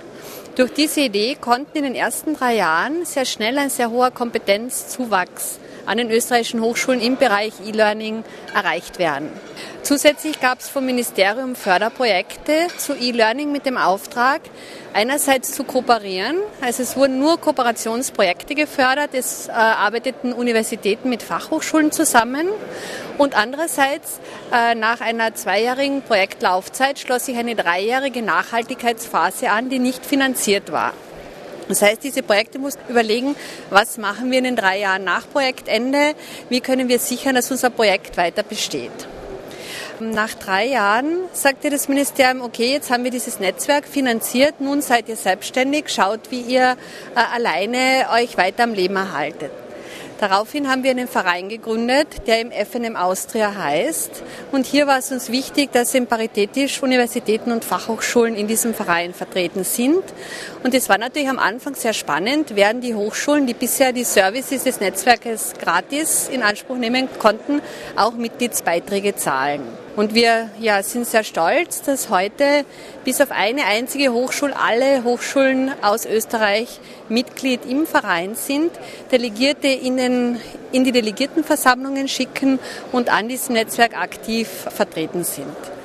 Durch 0.59 0.75
diese 0.75 1.03
Idee 1.03 1.37
konnten 1.37 1.79
in 1.79 1.85
den 1.85 1.95
ersten 1.95 2.35
drei 2.35 2.57
Jahren 2.57 3.05
sehr 3.05 3.25
schnell 3.25 3.57
ein 3.59 3.71
sehr 3.71 3.93
hoher 3.93 4.11
Kompetenzzuwachs 4.11 5.61
an 5.89 5.97
den 5.99 6.11
österreichischen 6.11 6.61
Hochschulen 6.61 7.01
im 7.01 7.17
Bereich 7.17 7.55
E-Learning 7.67 8.23
erreicht 8.55 8.99
werden. 8.99 9.31
Zusätzlich 9.83 10.39
gab 10.39 10.61
es 10.61 10.69
vom 10.69 10.85
Ministerium 10.85 11.55
Förderprojekte 11.55 12.69
zu 12.77 12.95
E-Learning 12.95 13.51
mit 13.51 13.65
dem 13.65 13.79
Auftrag, 13.79 14.43
einerseits 14.93 15.53
zu 15.53 15.65
kooperieren. 15.65 16.37
Also 16.61 16.83
es 16.83 16.95
wurden 16.95 17.19
nur 17.19 17.41
Kooperationsprojekte 17.41 18.55
gefördert. 18.55 19.11
Es 19.15 19.49
äh, 19.49 19.53
arbeiteten 19.53 20.35
Universitäten 20.35 21.09
mit 21.09 21.23
Fachhochschulen 21.23 21.91
zusammen. 21.91 22.49
Und 23.17 23.35
andererseits, 23.35 24.21
äh, 24.53 24.75
nach 24.75 25.01
einer 25.01 25.35
zweijährigen 25.35 26.03
Projektlaufzeit, 26.03 26.99
schloss 26.99 27.25
sich 27.25 27.39
eine 27.39 27.55
dreijährige 27.55 28.21
Nachhaltigkeitsphase 28.21 29.51
an, 29.51 29.71
die 29.71 29.79
nicht 29.79 30.05
finanziert 30.05 30.71
war. 30.71 30.93
Das 31.69 31.83
heißt, 31.83 32.03
diese 32.03 32.23
Projekte 32.23 32.59
mussten 32.59 32.83
überlegen, 32.89 33.37
was 33.71 33.99
machen 33.99 34.31
wir 34.31 34.39
in 34.39 34.45
den 34.45 34.57
drei 34.57 34.79
Jahren 34.79 35.05
nach 35.05 35.29
Projektende, 35.31 36.15
wie 36.49 36.61
können 36.61 36.89
wir 36.89 36.99
sichern, 36.99 37.35
dass 37.35 37.51
unser 37.51 37.71
Projekt 37.71 38.17
weiter 38.17 38.43
besteht. 38.43 38.91
Nach 40.01 40.33
drei 40.35 40.67
Jahren 40.67 41.19
sagte 41.33 41.71
das 41.71 41.89
Ministerium, 41.89 42.41
okay, 42.43 42.73
jetzt 42.73 42.91
haben 42.91 43.03
wir 43.03 43.11
dieses 43.11 43.41
Netzwerk 43.41 43.85
finanziert, 43.85 44.61
nun 44.61 44.81
seid 44.81 45.09
ihr 45.09 45.17
selbstständig, 45.17 45.89
schaut, 45.89 46.31
wie 46.31 46.41
ihr 46.41 46.77
äh, 47.17 47.21
alleine 47.35 48.07
euch 48.15 48.39
weiter 48.39 48.63
am 48.63 48.75
Leben 48.75 48.95
erhaltet. 48.95 49.51
Daraufhin 50.21 50.69
haben 50.69 50.83
wir 50.83 50.91
einen 50.91 51.07
Verein 51.07 51.49
gegründet, 51.49 52.09
der 52.27 52.41
im 52.41 52.51
FNM 52.51 52.97
Austria 52.97 53.55
heißt. 53.55 54.23
Und 54.51 54.67
hier 54.67 54.89
war 54.89 54.99
es 54.99 55.13
uns 55.13 55.31
wichtig, 55.31 55.71
dass 55.71 55.95
eben 55.95 56.09
paritätisch 56.09 56.83
Universitäten 56.83 57.53
und 57.53 57.65
Fachhochschulen 57.65 58.35
in 58.35 58.49
diesem 58.49 58.75
Verein 58.75 59.15
vertreten 59.15 59.63
sind. 59.63 60.03
Und 60.65 60.75
es 60.75 60.89
war 60.89 60.99
natürlich 60.99 61.29
am 61.29 61.39
Anfang 61.39 61.75
sehr 61.77 61.93
spannend, 61.93 62.57
werden 62.57 62.81
die 62.81 62.95
Hochschulen, 62.95 63.47
die 63.47 63.55
bisher 63.55 63.93
die 63.93 64.03
Services 64.03 64.65
des 64.65 64.81
Netzwerkes 64.81 65.55
gratis 65.61 66.29
in 66.33 66.43
Anspruch 66.43 66.77
nehmen 66.77 67.09
konnten, 67.19 67.63
auch 67.95 68.15
Mitgliedsbeiträge 68.15 69.15
zahlen. 69.15 69.63
Und 69.95 70.15
wir 70.15 70.51
ja, 70.61 70.83
sind 70.83 71.07
sehr 71.07 71.25
stolz, 71.25 71.83
dass 71.83 72.11
heute 72.11 72.65
bis 73.05 73.21
auf 73.21 73.31
eine 73.31 73.67
einzige 73.67 74.13
Hochschule 74.13 74.55
alle 74.57 75.05
Hochschulen 75.05 75.73
aus 75.81 76.07
Österreich 76.07 76.81
Mitglied 77.09 77.65
im 77.65 77.87
Verein 77.87 78.35
sind, 78.35 78.71
Delegierte 79.13 79.69
in, 79.69 79.97
den, 79.97 80.41
in 80.73 80.85
die 80.85 80.93
Delegiertenversammlungen 80.93 82.09
schicken 82.09 82.59
und 82.91 83.11
an 83.11 83.29
diesem 83.29 83.55
Netzwerk 83.55 83.97
aktiv 83.97 84.49
vertreten 84.49 85.25
sind. 85.25 85.78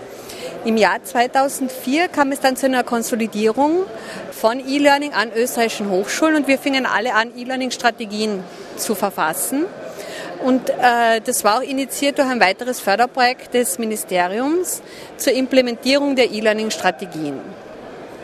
Im 0.66 0.78
Jahr 0.78 1.04
2004 1.04 2.08
kam 2.08 2.32
es 2.32 2.40
dann 2.40 2.56
zu 2.56 2.68
einer 2.68 2.86
Konsolidierung 2.86 3.86
von 4.32 4.66
E-Learning 4.66 5.12
an 5.12 5.30
österreichischen 5.36 5.90
Hochschulen 5.90 6.36
und 6.38 6.48
wir 6.48 6.58
fingen 6.58 6.86
alle 6.86 7.16
an, 7.16 7.38
E-Learning-Strategien 7.38 8.42
zu 8.78 8.96
verfassen. 8.96 9.66
Und 10.42 10.70
äh, 10.70 11.20
das 11.22 11.44
war 11.44 11.58
auch 11.58 11.62
initiiert 11.62 12.18
durch 12.18 12.30
ein 12.30 12.40
weiteres 12.40 12.80
Förderprojekt 12.80 13.54
des 13.54 13.78
Ministeriums 13.78 14.82
zur 15.18 15.34
Implementierung 15.34 16.16
der 16.16 16.32
E-Learning-Strategien. 16.32 17.42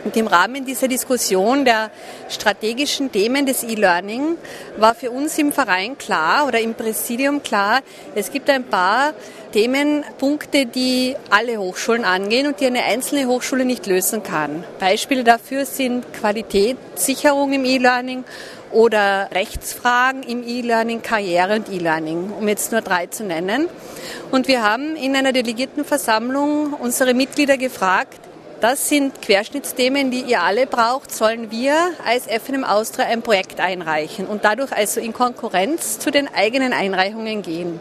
Und 0.04 0.16
im 0.16 0.26
Rahmen 0.26 0.64
dieser 0.64 0.88
Diskussion 0.88 1.64
der 1.64 1.90
strategischen 2.28 3.12
Themen 3.12 3.44
des 3.44 3.62
E-Learning 3.62 4.36
war 4.78 4.94
für 4.94 5.10
uns 5.10 5.36
im 5.38 5.52
Verein 5.52 5.98
klar 5.98 6.46
oder 6.46 6.60
im 6.60 6.74
Präsidium 6.74 7.42
klar, 7.42 7.80
es 8.14 8.30
gibt 8.30 8.48
ein 8.48 8.64
paar 8.64 9.12
Themenpunkte, 9.52 10.66
die 10.66 11.16
alle 11.28 11.58
Hochschulen 11.58 12.04
angehen 12.04 12.46
und 12.46 12.60
die 12.60 12.66
eine 12.66 12.84
einzelne 12.84 13.26
Hochschule 13.26 13.64
nicht 13.64 13.86
lösen 13.86 14.22
kann. 14.22 14.64
Beispiele 14.78 15.24
dafür 15.24 15.66
sind 15.66 16.12
Qualitätssicherung 16.12 17.52
im 17.52 17.64
E-Learning 17.64 18.24
oder 18.70 19.28
Rechtsfragen 19.32 20.22
im 20.22 20.46
E-Learning, 20.46 21.02
Karriere 21.02 21.56
und 21.56 21.68
E-Learning, 21.68 22.32
um 22.38 22.46
jetzt 22.46 22.70
nur 22.70 22.80
drei 22.80 23.06
zu 23.06 23.24
nennen. 23.24 23.68
Und 24.30 24.46
wir 24.46 24.62
haben 24.62 24.94
in 24.94 25.16
einer 25.16 25.32
Delegiertenversammlung 25.32 26.74
unsere 26.74 27.12
Mitglieder 27.14 27.56
gefragt, 27.56 28.19
das 28.60 28.88
sind 28.88 29.22
Querschnittsthemen, 29.22 30.10
die 30.10 30.20
ihr 30.20 30.42
alle 30.42 30.66
braucht, 30.66 31.12
sollen 31.12 31.50
wir 31.50 31.74
als 32.04 32.26
FNM 32.26 32.64
Austria 32.64 33.06
ein 33.06 33.22
Projekt 33.22 33.58
einreichen 33.58 34.26
und 34.26 34.44
dadurch 34.44 34.72
also 34.72 35.00
in 35.00 35.12
Konkurrenz 35.12 35.98
zu 35.98 36.10
den 36.10 36.28
eigenen 36.32 36.72
Einreichungen 36.72 37.42
gehen. 37.42 37.80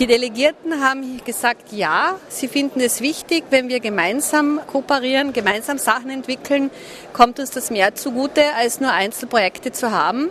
Die 0.00 0.08
Delegierten 0.08 0.82
haben 0.82 1.20
gesagt, 1.24 1.72
ja, 1.72 2.16
sie 2.28 2.48
finden 2.48 2.80
es 2.80 3.00
wichtig, 3.00 3.44
wenn 3.50 3.68
wir 3.68 3.78
gemeinsam 3.78 4.60
kooperieren, 4.66 5.32
gemeinsam 5.32 5.78
Sachen 5.78 6.10
entwickeln, 6.10 6.70
kommt 7.12 7.38
uns 7.38 7.52
das 7.52 7.70
mehr 7.70 7.94
zugute, 7.94 8.42
als 8.56 8.80
nur 8.80 8.90
Einzelprojekte 8.90 9.70
zu 9.70 9.92
haben. 9.92 10.30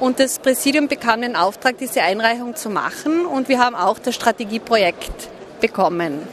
Und 0.00 0.18
das 0.18 0.40
Präsidium 0.40 0.88
bekam 0.88 1.20
den 1.20 1.36
Auftrag, 1.36 1.78
diese 1.78 2.02
Einreichung 2.02 2.56
zu 2.56 2.70
machen 2.70 3.24
und 3.24 3.48
wir 3.48 3.60
haben 3.60 3.76
auch 3.76 4.00
das 4.00 4.16
Strategieprojekt 4.16 5.28
bekommen. 5.60 6.26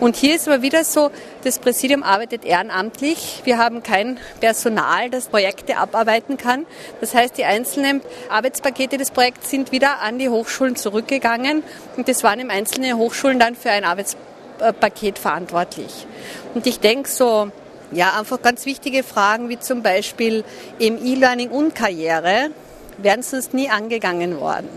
Und 0.00 0.16
hier 0.16 0.36
ist 0.36 0.48
aber 0.48 0.62
wieder 0.62 0.84
so, 0.84 1.10
Das 1.46 1.60
Präsidium 1.60 2.02
arbeitet 2.02 2.44
ehrenamtlich. 2.44 3.42
Wir 3.44 3.56
haben 3.56 3.84
kein 3.84 4.18
Personal, 4.40 5.10
das 5.10 5.28
Projekte 5.28 5.76
abarbeiten 5.76 6.38
kann. 6.38 6.66
Das 7.00 7.14
heißt, 7.14 7.38
die 7.38 7.44
einzelnen 7.44 8.00
Arbeitspakete 8.28 8.98
des 8.98 9.12
Projekts 9.12 9.50
sind 9.50 9.70
wieder 9.70 10.00
an 10.00 10.18
die 10.18 10.28
Hochschulen 10.28 10.74
zurückgegangen 10.74 11.62
und 11.96 12.08
das 12.08 12.24
waren 12.24 12.40
im 12.40 12.50
Einzelnen 12.50 12.96
Hochschulen 12.96 13.38
dann 13.38 13.54
für 13.54 13.70
ein 13.70 13.84
Arbeitspaket 13.84 15.20
verantwortlich. 15.20 16.08
Und 16.54 16.66
ich 16.66 16.80
denke 16.80 17.08
so, 17.08 17.52
ja, 17.92 18.18
einfach 18.18 18.42
ganz 18.42 18.66
wichtige 18.66 19.04
Fragen 19.04 19.48
wie 19.48 19.60
zum 19.60 19.84
Beispiel 19.84 20.42
im 20.80 20.98
E-Learning 20.98 21.50
und 21.50 21.76
Karriere 21.76 22.50
wären 22.98 23.22
sonst 23.22 23.54
nie 23.54 23.70
angegangen 23.70 24.40
worden. 24.40 24.68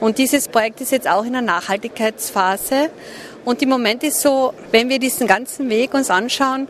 Und 0.00 0.16
dieses 0.16 0.48
Projekt 0.48 0.80
ist 0.80 0.92
jetzt 0.92 1.06
auch 1.06 1.24
in 1.24 1.34
der 1.34 1.42
Nachhaltigkeitsphase 1.42 2.90
und 3.44 3.62
im 3.62 3.68
Moment 3.68 4.02
ist 4.04 4.20
so, 4.20 4.54
wenn 4.70 4.88
wir 4.88 4.98
diesen 4.98 5.26
ganzen 5.26 5.68
Weg 5.68 5.94
uns 5.94 6.10
anschauen, 6.10 6.68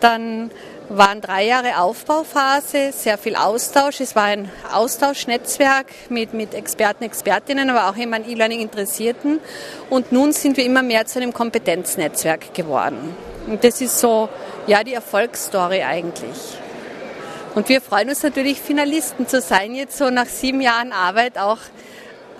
dann 0.00 0.50
waren 0.88 1.20
drei 1.20 1.46
Jahre 1.46 1.78
Aufbauphase, 1.78 2.92
sehr 2.92 3.16
viel 3.18 3.36
Austausch. 3.36 4.00
Es 4.00 4.14
war 4.14 4.24
ein 4.24 4.50
Austauschnetzwerk 4.72 5.86
mit, 6.10 6.34
mit 6.34 6.54
Experten, 6.54 7.04
Expertinnen, 7.04 7.70
aber 7.70 7.88
auch 7.88 7.96
immer 7.96 8.16
an 8.16 8.28
E-Learning 8.28 8.60
Interessierten. 8.60 9.40
Und 9.90 10.12
nun 10.12 10.32
sind 10.32 10.56
wir 10.56 10.64
immer 10.64 10.82
mehr 10.82 11.06
zu 11.06 11.20
einem 11.20 11.32
Kompetenznetzwerk 11.32 12.52
geworden. 12.54 13.14
Und 13.46 13.64
das 13.64 13.80
ist 13.80 13.98
so, 13.98 14.28
ja, 14.66 14.84
die 14.84 14.94
Erfolgsstory 14.94 15.82
eigentlich. 15.82 16.58
Und 17.54 17.68
wir 17.68 17.80
freuen 17.80 18.08
uns 18.08 18.22
natürlich, 18.22 18.60
Finalisten 18.60 19.26
zu 19.26 19.40
sein, 19.40 19.74
jetzt 19.74 19.98
so 19.98 20.10
nach 20.10 20.26
sieben 20.26 20.60
Jahren 20.60 20.92
Arbeit 20.92 21.38
auch 21.38 21.58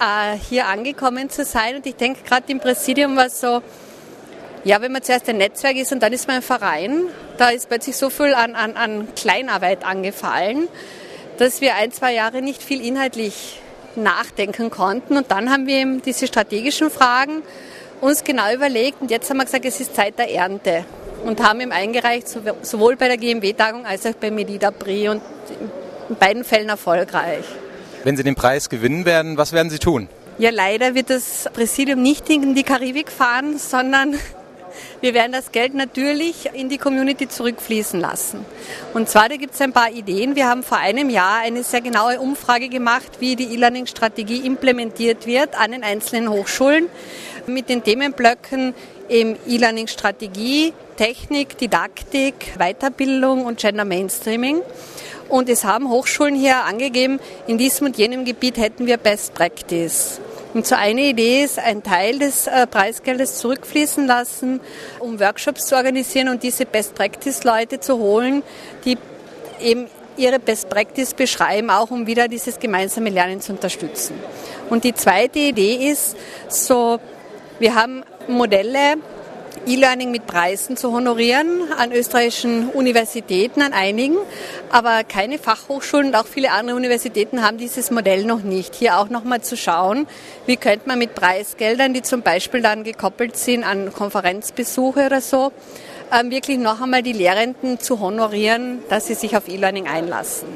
äh, 0.02 0.36
hier 0.48 0.66
angekommen 0.66 1.30
zu 1.30 1.44
sein. 1.44 1.76
Und 1.76 1.86
ich 1.86 1.94
denke, 1.94 2.20
gerade 2.24 2.50
im 2.50 2.58
Präsidium 2.58 3.16
war 3.16 3.26
es 3.26 3.40
so, 3.40 3.62
ja, 4.64 4.80
wenn 4.80 4.92
man 4.92 5.02
zuerst 5.02 5.28
ein 5.28 5.38
Netzwerk 5.38 5.76
ist 5.76 5.92
und 5.92 6.02
dann 6.02 6.12
ist 6.12 6.26
man 6.26 6.36
ein 6.36 6.42
Verein, 6.42 7.04
da 7.38 7.50
ist 7.50 7.68
plötzlich 7.68 7.96
so 7.96 8.10
viel 8.10 8.34
an, 8.34 8.54
an, 8.54 8.76
an 8.76 9.08
Kleinarbeit 9.14 9.84
angefallen, 9.84 10.68
dass 11.38 11.60
wir 11.60 11.74
ein, 11.74 11.90
zwei 11.92 12.14
Jahre 12.14 12.42
nicht 12.42 12.62
viel 12.62 12.84
inhaltlich 12.84 13.60
nachdenken 13.96 14.70
konnten. 14.70 15.16
Und 15.16 15.30
dann 15.30 15.50
haben 15.50 15.66
wir 15.66 15.76
eben 15.76 16.02
diese 16.02 16.26
strategischen 16.26 16.90
Fragen 16.90 17.42
uns 18.00 18.24
genau 18.24 18.52
überlegt 18.52 19.00
und 19.00 19.10
jetzt 19.10 19.30
haben 19.30 19.36
wir 19.36 19.44
gesagt, 19.44 19.64
es 19.64 19.80
ist 19.80 19.94
Zeit 19.94 20.18
der 20.18 20.30
Ernte 20.32 20.84
und 21.24 21.40
haben 21.42 21.60
ihm 21.60 21.70
eingereicht, 21.70 22.26
sowohl 22.62 22.96
bei 22.96 23.06
der 23.06 23.16
GMW-Tagung 23.16 23.86
als 23.86 24.06
auch 24.06 24.14
beim 24.14 24.34
Medida 24.34 24.72
Prix 24.72 25.08
und 25.08 25.22
in 26.08 26.16
beiden 26.16 26.42
Fällen 26.42 26.68
erfolgreich. 26.68 27.44
Wenn 28.04 28.16
Sie 28.16 28.24
den 28.24 28.34
Preis 28.34 28.68
gewinnen 28.68 29.04
werden, 29.04 29.36
was 29.36 29.52
werden 29.52 29.70
Sie 29.70 29.78
tun? 29.78 30.08
Ja, 30.38 30.50
leider 30.50 30.94
wird 30.94 31.10
das 31.10 31.48
Präsidium 31.52 32.02
nicht 32.02 32.28
in 32.28 32.54
die 32.54 32.64
Karibik 32.64 33.12
fahren, 33.12 33.58
sondern 33.58 34.18
wir 35.00 35.14
werden 35.14 35.30
das 35.30 35.52
Geld 35.52 35.74
natürlich 35.74 36.50
in 36.52 36.68
die 36.68 36.78
Community 36.78 37.28
zurückfließen 37.28 38.00
lassen. 38.00 38.44
Und 38.92 39.08
zwar, 39.08 39.28
da 39.28 39.36
gibt 39.36 39.54
es 39.54 39.60
ein 39.60 39.72
paar 39.72 39.92
Ideen. 39.92 40.34
Wir 40.34 40.48
haben 40.48 40.64
vor 40.64 40.78
einem 40.78 41.10
Jahr 41.10 41.38
eine 41.42 41.62
sehr 41.62 41.80
genaue 41.80 42.18
Umfrage 42.18 42.68
gemacht, 42.68 43.20
wie 43.20 43.36
die 43.36 43.54
E-Learning-Strategie 43.54 44.46
implementiert 44.46 45.26
wird 45.26 45.54
an 45.54 45.70
den 45.70 45.84
einzelnen 45.84 46.28
Hochschulen 46.28 46.88
mit 47.46 47.68
den 47.68 47.84
Themenblöcken 47.84 48.74
im 49.08 49.36
E-Learning-Strategie, 49.46 50.72
Technik, 51.02 51.58
Didaktik, 51.58 52.56
Weiterbildung 52.58 53.44
und 53.44 53.58
Gender 53.58 53.84
Mainstreaming. 53.84 54.62
Und 55.28 55.48
es 55.48 55.64
haben 55.64 55.90
Hochschulen 55.90 56.36
hier 56.36 56.58
angegeben, 56.58 57.18
in 57.48 57.58
diesem 57.58 57.88
und 57.88 57.98
jenem 57.98 58.24
Gebiet 58.24 58.56
hätten 58.56 58.86
wir 58.86 58.98
Best 58.98 59.34
Practice. 59.34 60.20
Und 60.54 60.64
so 60.64 60.76
eine 60.76 61.00
Idee 61.00 61.42
ist, 61.42 61.58
einen 61.58 61.82
Teil 61.82 62.20
des 62.20 62.46
äh, 62.46 62.68
Preisgeldes 62.68 63.38
zurückfließen 63.38 64.06
lassen, 64.06 64.60
um 65.00 65.18
Workshops 65.18 65.66
zu 65.66 65.74
organisieren 65.74 66.28
und 66.28 66.44
diese 66.44 66.66
Best 66.66 66.94
Practice 66.94 67.42
Leute 67.42 67.80
zu 67.80 67.98
holen, 67.98 68.44
die 68.84 68.96
eben 69.60 69.88
ihre 70.16 70.38
Best 70.38 70.68
Practice 70.68 71.14
beschreiben, 71.14 71.70
auch 71.70 71.90
um 71.90 72.06
wieder 72.06 72.28
dieses 72.28 72.60
gemeinsame 72.60 73.10
Lernen 73.10 73.40
zu 73.40 73.50
unterstützen. 73.50 74.14
Und 74.70 74.84
die 74.84 74.94
zweite 74.94 75.40
Idee 75.40 75.90
ist, 75.90 76.16
so, 76.46 77.00
wir 77.58 77.74
haben 77.74 78.04
Modelle, 78.28 78.98
E-Learning 79.66 80.10
mit 80.10 80.26
Preisen 80.26 80.76
zu 80.76 80.92
honorieren 80.92 81.72
an 81.76 81.92
österreichischen 81.92 82.68
Universitäten, 82.68 83.62
an 83.62 83.72
einigen. 83.72 84.16
Aber 84.70 85.04
keine 85.04 85.38
Fachhochschulen 85.38 86.08
und 86.08 86.14
auch 86.16 86.26
viele 86.26 86.50
andere 86.50 86.76
Universitäten 86.76 87.42
haben 87.42 87.58
dieses 87.58 87.90
Modell 87.90 88.24
noch 88.24 88.42
nicht. 88.42 88.74
Hier 88.74 88.98
auch 88.98 89.08
nochmal 89.08 89.42
zu 89.42 89.56
schauen, 89.56 90.06
wie 90.46 90.56
könnte 90.56 90.88
man 90.88 90.98
mit 90.98 91.14
Preisgeldern, 91.14 91.94
die 91.94 92.02
zum 92.02 92.22
Beispiel 92.22 92.62
dann 92.62 92.84
gekoppelt 92.84 93.36
sind 93.36 93.64
an 93.64 93.92
Konferenzbesuche 93.92 95.06
oder 95.06 95.20
so, 95.20 95.52
ähm, 96.12 96.30
wirklich 96.30 96.58
noch 96.58 96.80
einmal 96.80 97.02
die 97.02 97.12
Lehrenden 97.12 97.78
zu 97.78 98.00
honorieren, 98.00 98.80
dass 98.88 99.06
sie 99.06 99.14
sich 99.14 99.36
auf 99.36 99.48
E-Learning 99.48 99.86
einlassen. 99.86 100.48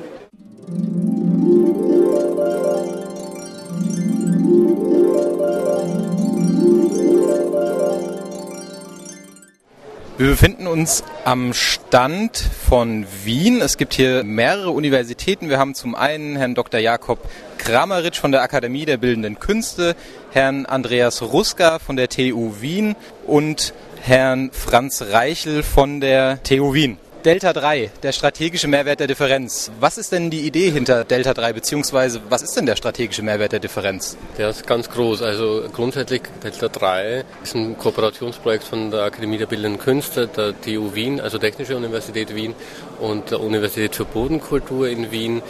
Wir 10.19 10.29
befinden 10.29 10.67
uns 10.67 11.05
am 11.27 11.53
Stand 11.53 12.39
von 12.39 13.05
Wien. 13.25 13.61
Es 13.61 13.77
gibt 13.77 13.93
hier 13.93 14.25
mehrere 14.25 14.71
Universitäten. 14.71 15.51
Wir 15.51 15.59
haben 15.59 15.75
zum 15.75 15.95
einen 15.95 16.37
Herrn 16.37 16.55
Dr. 16.55 16.81
Jakob 16.81 17.19
Krameritsch 17.59 18.19
von 18.19 18.33
der 18.33 18.41
Akademie 18.41 18.87
der 18.87 18.97
Bildenden 18.97 19.39
Künste, 19.39 19.95
Herrn 20.31 20.65
Andreas 20.65 21.21
Ruska 21.21 21.79
von 21.79 21.97
der 21.97 22.09
TU 22.09 22.55
Wien 22.61 22.97
und 23.27 23.75
Herrn 24.01 24.51
Franz 24.53 25.03
Reichel 25.03 25.63
von 25.63 26.01
der 26.01 26.43
TU 26.43 26.73
Wien. 26.73 26.97
Delta 27.27 27.53
3, 27.53 27.91
der 28.05 28.13
strategische 28.13 28.69
Mehrwert 28.69 29.01
der 29.01 29.09
Differenz. 29.09 29.73
Was 29.81 29.99
ist 29.99 30.13
denn 30.13 30.31
die 30.31 30.47
Idee 30.47 30.71
hinter 30.71 31.03
Delta 31.03 31.35
3, 31.35 31.55
beziehungsweise 31.55 32.21
was 32.29 32.41
ist 32.43 32.57
denn 32.57 32.67
der 32.67 32.77
strategische 32.77 33.23
Mehrwert 33.23 33.51
der 33.51 33.59
Differenz? 33.59 34.17
Der 34.39 34.51
ist 34.51 34.65
ganz 34.65 34.89
groß. 34.89 35.23
Also 35.23 35.65
grundsätzlich 35.73 36.23
Delta 36.45 36.69
3 36.69 37.25
ist 37.43 37.57
ein 37.57 37.77
Kooperationsprojekt 37.77 38.63
von 38.63 38.93
der 38.93 39.01
Akademie 39.01 39.39
der 39.39 39.47
Bildenden 39.47 39.81
Künste, 39.81 40.29
der 40.29 40.55
TU 40.61 40.95
Wien, 40.95 41.21
also 41.21 41.39
Technische 41.39 41.77
Universität 41.77 42.33
Wien 42.33 42.55
und 43.01 43.33
der 43.33 43.41
Universität 43.41 43.97
für 43.97 44.05
Bodenkultur 44.05 44.87
in 44.89 45.11
Wien. 45.11 45.43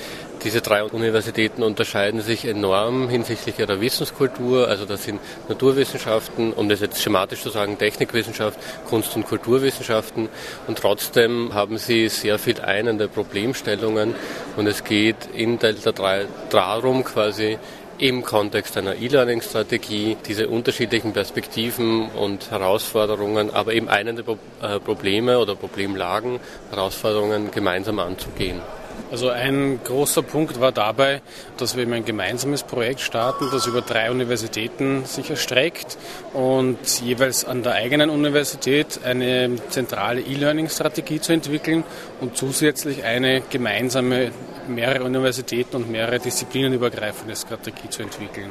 Diese 0.44 0.60
drei 0.60 0.84
Universitäten 0.84 1.62
unterscheiden 1.62 2.20
sich 2.20 2.44
enorm 2.44 3.08
hinsichtlich 3.08 3.58
ihrer 3.58 3.80
Wissenskultur. 3.80 4.68
Also 4.68 4.84
das 4.84 5.04
sind 5.04 5.20
Naturwissenschaften, 5.48 6.52
um 6.52 6.68
das 6.68 6.80
jetzt 6.80 7.02
schematisch 7.02 7.42
zu 7.42 7.50
sagen, 7.50 7.78
Technikwissenschaft, 7.78 8.58
Kunst- 8.88 9.16
und 9.16 9.26
Kulturwissenschaften. 9.26 10.28
Und 10.66 10.78
trotzdem 10.78 11.54
haben 11.54 11.78
sie 11.78 12.08
sehr 12.08 12.38
viel 12.38 12.60
einende 12.60 13.08
Problemstellungen. 13.08 14.14
Und 14.56 14.66
es 14.66 14.84
geht 14.84 15.16
in 15.34 15.58
Delta 15.58 15.92
3 15.92 16.26
darum, 16.50 17.02
quasi 17.02 17.58
im 17.98 18.22
Kontext 18.22 18.76
einer 18.76 18.96
E-Learning-Strategie 18.96 20.18
diese 20.26 20.48
unterschiedlichen 20.48 21.12
Perspektiven 21.12 22.10
und 22.10 22.50
Herausforderungen, 22.50 23.50
aber 23.50 23.72
eben 23.72 23.88
einende 23.88 24.22
äh, 24.60 24.78
Probleme 24.80 25.38
oder 25.38 25.54
Problemlagen, 25.54 26.40
Herausforderungen 26.70 27.50
gemeinsam 27.50 27.98
anzugehen. 27.98 28.60
Also 29.10 29.30
ein 29.30 29.80
großer 29.84 30.22
Punkt 30.22 30.60
war 30.60 30.72
dabei, 30.72 31.22
dass 31.58 31.76
wir 31.76 31.86
ein 31.86 32.04
gemeinsames 32.04 32.64
Projekt 32.64 33.00
starten, 33.00 33.48
das 33.52 33.66
über 33.66 33.80
drei 33.80 34.10
Universitäten 34.10 35.04
sich 35.04 35.30
erstreckt 35.30 35.96
und 36.32 36.78
jeweils 37.00 37.44
an 37.44 37.62
der 37.62 37.74
eigenen 37.74 38.10
Universität 38.10 39.00
eine 39.04 39.56
zentrale 39.70 40.20
E-Learning-Strategie 40.20 41.20
zu 41.20 41.32
entwickeln 41.32 41.84
und 42.20 42.36
zusätzlich 42.36 43.04
eine 43.04 43.42
gemeinsame 43.48 44.32
mehrere 44.68 45.04
Universitäten 45.04 45.76
und 45.76 45.90
mehrere 45.90 46.18
Disziplinen 46.18 46.72
übergreifende 46.72 47.36
Strategie 47.36 47.88
zu 47.88 48.02
entwickeln. 48.02 48.50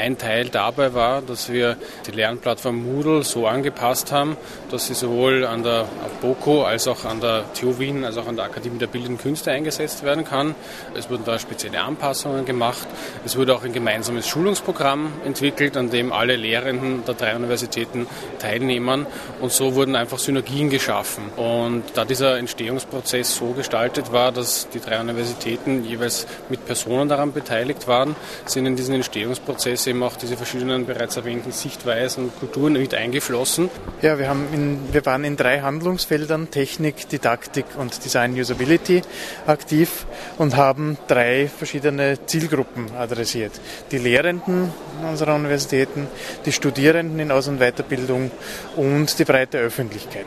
Ein 0.00 0.16
Teil 0.16 0.48
dabei 0.48 0.94
war, 0.94 1.20
dass 1.20 1.52
wir 1.52 1.76
die 2.06 2.12
Lernplattform 2.12 2.74
Moodle 2.74 3.22
so 3.22 3.46
angepasst 3.46 4.12
haben, 4.12 4.38
dass 4.70 4.86
sie 4.86 4.94
sowohl 4.94 5.44
an 5.44 5.62
der 5.62 5.84
BOKO 6.22 6.64
als 6.64 6.88
auch 6.88 7.04
an 7.04 7.20
der 7.20 7.44
TU 7.52 7.78
Wien 7.78 8.02
als 8.06 8.16
auch 8.16 8.26
an 8.26 8.34
der 8.34 8.46
Akademie 8.46 8.78
der 8.78 8.86
Bildenden 8.86 9.18
Künste 9.18 9.50
eingesetzt 9.50 10.02
werden 10.02 10.24
kann. 10.24 10.54
Es 10.94 11.10
wurden 11.10 11.24
da 11.26 11.38
spezielle 11.38 11.82
Anpassungen 11.82 12.46
gemacht. 12.46 12.88
Es 13.26 13.36
wurde 13.36 13.54
auch 13.54 13.62
ein 13.62 13.74
gemeinsames 13.74 14.26
Schulungsprogramm 14.26 15.12
entwickelt, 15.26 15.76
an 15.76 15.90
dem 15.90 16.14
alle 16.14 16.36
Lehrenden 16.36 17.04
der 17.04 17.12
drei 17.12 17.36
Universitäten 17.36 18.06
teilnehmen. 18.38 19.06
Und 19.42 19.52
so 19.52 19.74
wurden 19.74 19.96
einfach 19.96 20.18
Synergien 20.18 20.70
geschaffen. 20.70 21.24
Und 21.36 21.82
da 21.92 22.06
dieser 22.06 22.38
Entstehungsprozess 22.38 23.36
so 23.36 23.52
gestaltet 23.52 24.12
war, 24.12 24.32
dass 24.32 24.66
die 24.70 24.80
drei 24.80 24.98
Universitäten 24.98 25.84
jeweils 25.84 26.26
mit 26.48 26.64
Personen 26.64 27.10
daran 27.10 27.34
beteiligt 27.34 27.86
waren, 27.86 28.16
sind 28.46 28.64
in 28.64 28.76
diesen 28.76 28.94
Entstehungsprozess 28.94 29.89
eben 29.90 30.02
auch 30.02 30.16
diese 30.16 30.36
verschiedenen 30.36 30.86
bereits 30.86 31.16
erwähnten 31.16 31.52
Sichtweisen 31.52 32.24
und 32.24 32.38
Kulturen 32.38 32.72
mit 32.74 32.94
eingeflossen. 32.94 33.68
Ja, 34.00 34.18
wir, 34.18 34.28
haben 34.28 34.46
in, 34.52 34.78
wir 34.92 35.04
waren 35.04 35.24
in 35.24 35.36
drei 35.36 35.60
Handlungsfeldern, 35.60 36.50
Technik, 36.50 37.08
Didaktik 37.08 37.66
und 37.76 38.02
Design 38.04 38.32
Usability 38.32 39.02
aktiv 39.46 40.06
und 40.38 40.56
haben 40.56 40.96
drei 41.08 41.48
verschiedene 41.48 42.24
Zielgruppen 42.24 42.86
adressiert. 42.96 43.52
Die 43.90 43.98
Lehrenden 43.98 44.72
unserer 45.06 45.34
Universitäten, 45.34 46.06
die 46.46 46.52
Studierenden 46.52 47.18
in 47.18 47.30
Aus- 47.30 47.48
und 47.48 47.58
Weiterbildung 47.58 48.30
und 48.76 49.18
die 49.18 49.24
breite 49.24 49.58
Öffentlichkeit. 49.58 50.26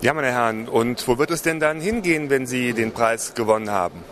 Ja, 0.00 0.14
meine 0.14 0.32
Herren, 0.32 0.68
und 0.68 1.06
wo 1.06 1.18
wird 1.18 1.30
es 1.30 1.42
denn 1.42 1.60
dann 1.60 1.80
hingehen, 1.80 2.30
wenn 2.30 2.46
Sie 2.46 2.72
den 2.72 2.92
Preis 2.92 3.34
gewonnen 3.34 3.70
haben? 3.70 4.02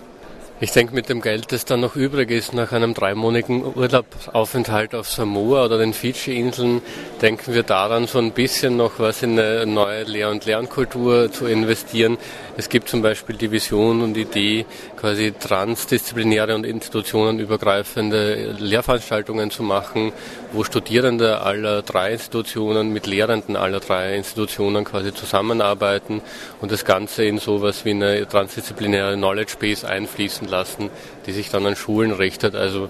Ich 0.63 0.73
denke, 0.73 0.95
mit 0.95 1.09
dem 1.09 1.23
Geld, 1.23 1.53
das 1.53 1.65
dann 1.65 1.81
noch 1.81 1.97
übrig 1.97 2.31
ist 2.31 2.53
nach 2.53 2.73
einem 2.73 2.93
dreimonatigen 2.93 3.65
Urlaubsaufenthalt 3.65 4.95
auf 4.95 5.09
Samoa 5.09 5.65
oder 5.65 5.79
den 5.79 5.95
Fidschi-Inseln, 5.95 6.83
denken 7.23 7.55
wir 7.55 7.63
daran, 7.63 8.07
so 8.07 8.19
ein 8.19 8.33
bisschen 8.33 8.77
noch 8.77 8.99
was 8.99 9.23
in 9.23 9.41
eine 9.41 9.65
neue 9.65 10.03
Lehr- 10.03 10.29
und 10.29 10.45
Lernkultur 10.45 11.33
zu 11.33 11.47
investieren. 11.47 12.19
Es 12.59 12.69
gibt 12.69 12.91
zum 12.91 13.01
Beispiel 13.01 13.37
die 13.37 13.51
Vision 13.51 14.03
und 14.03 14.19
Idee, 14.19 14.67
quasi 14.99 15.33
transdisziplinäre 15.33 16.55
und 16.55 16.67
institutionenübergreifende 16.67 18.55
Lehrveranstaltungen 18.59 19.51
zu 19.51 19.63
machen, 19.63 20.13
wo 20.53 20.63
Studierende 20.63 21.41
aller 21.41 21.81
drei 21.81 22.13
Institutionen 22.13 22.93
mit 22.93 23.07
Lehrenden 23.07 23.57
aller 23.57 23.81
drei 23.81 24.15
Institutionen 24.15 24.85
quasi 24.85 25.15
zusammenarbeiten 25.15 26.21
und 26.61 26.71
das 26.71 26.85
Ganze 26.85 27.25
in 27.25 27.39
sowas 27.39 27.87
wie 27.87 27.93
eine 27.93 28.29
transdisziplinäre 28.29 29.15
Knowledge 29.15 29.55
Base 29.59 29.89
einfließen 29.89 30.50
lassen, 30.51 30.91
die 31.27 31.33
sich 31.33 31.51
dann 31.51 31.67
an 31.67 31.77
Schulen 31.77 32.13
richtet. 32.13 32.55
Also 32.55 32.89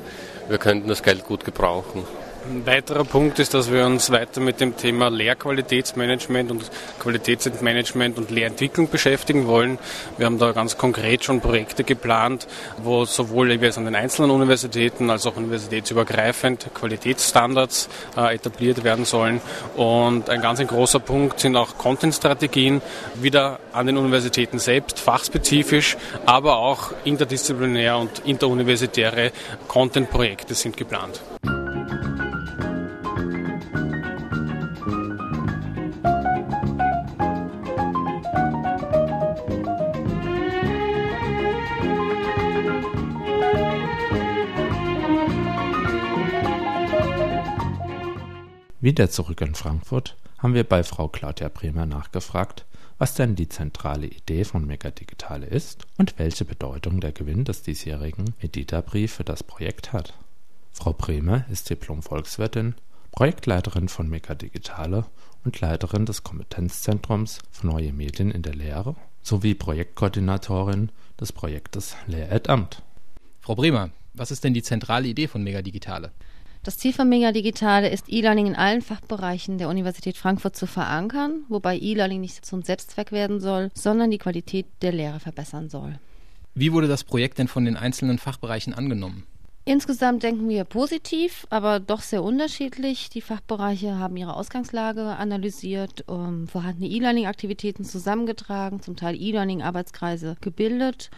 wir 0.48 0.58
könnten 0.58 0.88
das 0.88 1.02
Geld 1.02 1.24
gut 1.24 1.44
gebrauchen. 1.44 2.04
Ein 2.50 2.66
weiterer 2.66 3.04
Punkt 3.04 3.38
ist, 3.38 3.54
dass 3.54 3.70
wir 3.70 3.86
uns 3.86 4.10
weiter 4.10 4.40
mit 4.40 4.60
dem 4.60 4.76
Thema 4.76 5.08
Lehrqualitätsmanagement 5.08 6.50
und 6.50 6.68
Qualitätsmanagement 6.98 8.18
und 8.18 8.32
Lehrentwicklung 8.32 8.90
beschäftigen 8.90 9.46
wollen. 9.46 9.78
Wir 10.18 10.26
haben 10.26 10.40
da 10.40 10.50
ganz 10.50 10.76
konkret 10.76 11.22
schon 11.22 11.40
Projekte 11.40 11.84
geplant, 11.84 12.48
wo 12.82 13.04
sowohl 13.04 13.52
jeweils 13.52 13.78
an 13.78 13.84
den 13.84 13.94
einzelnen 13.94 14.32
Universitäten 14.32 15.10
als 15.10 15.26
auch 15.26 15.36
universitätsübergreifend 15.36 16.74
Qualitätsstandards 16.74 17.88
äh, 18.16 18.34
etabliert 18.34 18.82
werden 18.82 19.04
sollen. 19.04 19.40
Und 19.76 20.28
ein 20.28 20.42
ganz 20.42 20.58
ein 20.58 20.66
großer 20.66 20.98
Punkt 20.98 21.38
sind 21.38 21.54
auch 21.54 21.78
Content-Strategien, 21.78 22.82
wieder 23.14 23.60
an 23.72 23.86
den 23.86 23.96
Universitäten 23.96 24.58
selbst, 24.58 24.98
fachspezifisch, 24.98 25.96
aber 26.26 26.56
auch 26.56 26.90
interdisziplinär 27.04 27.96
und 27.96 28.22
interuniversitäre 28.24 29.30
Content-Projekte 29.68 30.54
sind 30.54 30.76
geplant. 30.76 31.20
Wieder 48.82 49.10
zurück 49.10 49.42
in 49.42 49.54
Frankfurt 49.54 50.16
haben 50.38 50.54
wir 50.54 50.64
bei 50.64 50.82
Frau 50.82 51.06
Claudia 51.08 51.50
Bremer 51.50 51.84
nachgefragt, 51.84 52.64
was 52.96 53.12
denn 53.12 53.36
die 53.36 53.50
zentrale 53.50 54.06
Idee 54.06 54.44
von 54.44 54.66
Megadigitale 54.66 55.44
ist 55.44 55.86
und 55.98 56.18
welche 56.18 56.46
Bedeutung 56.46 56.98
der 56.98 57.12
Gewinn 57.12 57.44
des 57.44 57.60
diesjährigen 57.60 58.34
Medita-Brief 58.40 59.12
für 59.12 59.24
das 59.24 59.42
Projekt 59.42 59.92
hat. 59.92 60.14
Frau 60.72 60.94
Bremer 60.94 61.44
ist 61.50 61.68
Diplom-Volkswirtin, 61.68 62.74
Projektleiterin 63.12 63.90
von 63.90 64.08
Megadigitale 64.08 65.04
und 65.44 65.60
Leiterin 65.60 66.06
des 66.06 66.24
Kompetenzzentrums 66.24 67.40
für 67.50 67.66
neue 67.66 67.92
Medien 67.92 68.30
in 68.30 68.40
der 68.40 68.54
Lehre 68.54 68.96
sowie 69.22 69.52
Projektkoordinatorin 69.52 70.90
des 71.20 71.32
Projektes 71.32 71.96
Lehramt. 72.06 72.82
Frau 73.42 73.56
Bremer, 73.56 73.90
was 74.14 74.30
ist 74.30 74.42
denn 74.42 74.54
die 74.54 74.62
zentrale 74.62 75.08
Idee 75.08 75.28
von 75.28 75.42
Megadigitale? 75.42 76.12
Das 76.62 76.76
Ziel 76.76 76.92
von 76.92 77.08
Mega 77.08 77.32
Digitale 77.32 77.88
ist, 77.88 78.12
E-Learning 78.12 78.48
in 78.48 78.54
allen 78.54 78.82
Fachbereichen 78.82 79.56
der 79.56 79.70
Universität 79.70 80.18
Frankfurt 80.18 80.56
zu 80.56 80.66
verankern, 80.66 81.44
wobei 81.48 81.78
E-Learning 81.78 82.20
nicht 82.20 82.44
zum 82.44 82.60
Selbstzweck 82.60 83.12
werden 83.12 83.40
soll, 83.40 83.70
sondern 83.72 84.10
die 84.10 84.18
Qualität 84.18 84.66
der 84.82 84.92
Lehre 84.92 85.20
verbessern 85.20 85.70
soll. 85.70 85.98
Wie 86.54 86.74
wurde 86.74 86.86
das 86.86 87.02
Projekt 87.02 87.38
denn 87.38 87.48
von 87.48 87.64
den 87.64 87.78
einzelnen 87.78 88.18
Fachbereichen 88.18 88.74
angenommen? 88.74 89.24
Insgesamt 89.64 90.22
denken 90.22 90.50
wir 90.50 90.64
positiv, 90.64 91.46
aber 91.48 91.80
doch 91.80 92.02
sehr 92.02 92.22
unterschiedlich. 92.22 93.08
Die 93.08 93.22
Fachbereiche 93.22 93.98
haben 93.98 94.18
ihre 94.18 94.36
Ausgangslage 94.36 95.02
analysiert, 95.02 96.06
um, 96.08 96.46
vorhandene 96.46 96.90
E-Learning-Aktivitäten 96.90 97.84
zusammengetragen, 97.84 98.82
zum 98.82 98.96
Teil 98.96 99.16
E-Learning-Arbeitskreise 99.16 100.36
gebildet 100.42 101.10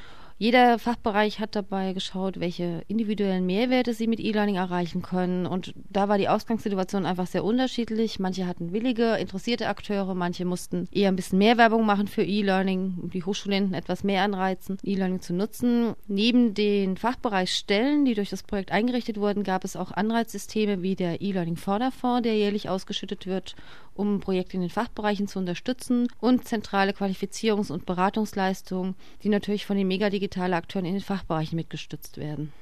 jeder 0.42 0.80
Fachbereich 0.80 1.38
hat 1.38 1.54
dabei 1.54 1.92
geschaut, 1.92 2.40
welche 2.40 2.82
individuellen 2.88 3.46
Mehrwerte 3.46 3.94
sie 3.94 4.08
mit 4.08 4.18
E-Learning 4.18 4.56
erreichen 4.56 5.00
können. 5.00 5.46
Und 5.46 5.72
da 5.88 6.08
war 6.08 6.18
die 6.18 6.28
Ausgangssituation 6.28 7.06
einfach 7.06 7.28
sehr 7.28 7.44
unterschiedlich. 7.44 8.18
Manche 8.18 8.48
hatten 8.48 8.72
willige, 8.72 9.14
interessierte 9.18 9.68
Akteure, 9.68 10.16
manche 10.16 10.44
mussten 10.44 10.88
eher 10.90 11.12
ein 11.12 11.14
bisschen 11.14 11.38
mehr 11.38 11.58
Werbung 11.58 11.86
machen 11.86 12.08
für 12.08 12.24
E-Learning, 12.24 12.98
um 13.00 13.10
die 13.10 13.22
Hochschulstudenten 13.22 13.74
etwas 13.74 14.02
mehr 14.02 14.24
anreizen, 14.24 14.78
E-Learning 14.82 15.20
zu 15.20 15.32
nutzen. 15.32 15.94
Neben 16.08 16.54
den 16.54 16.96
Fachbereichsstellen, 16.96 18.04
die 18.04 18.14
durch 18.14 18.30
das 18.30 18.42
Projekt 18.42 18.72
eingerichtet 18.72 19.18
wurden, 19.18 19.44
gab 19.44 19.62
es 19.62 19.76
auch 19.76 19.92
Anreizsysteme 19.92 20.82
wie 20.82 20.96
der 20.96 21.20
E-Learning 21.20 21.54
Förderfonds, 21.54 22.24
der 22.24 22.34
jährlich 22.34 22.68
ausgeschüttet 22.68 23.28
wird, 23.28 23.54
um 23.94 24.20
Projekte 24.20 24.56
in 24.56 24.62
den 24.62 24.70
Fachbereichen 24.70 25.28
zu 25.28 25.38
unterstützen 25.38 26.08
und 26.20 26.46
zentrale 26.46 26.92
Qualifizierungs- 26.92 27.72
und 27.72 27.86
Beratungsleistungen, 27.86 28.94
die 29.22 29.28
natürlich 29.28 29.66
von 29.66 29.76
den 29.76 29.88
megadigitalen 29.88 30.54
Akteuren 30.54 30.86
in 30.86 30.94
den 30.94 31.02
Fachbereichen 31.02 31.56
mitgestützt 31.56 32.16
werden. 32.16 32.52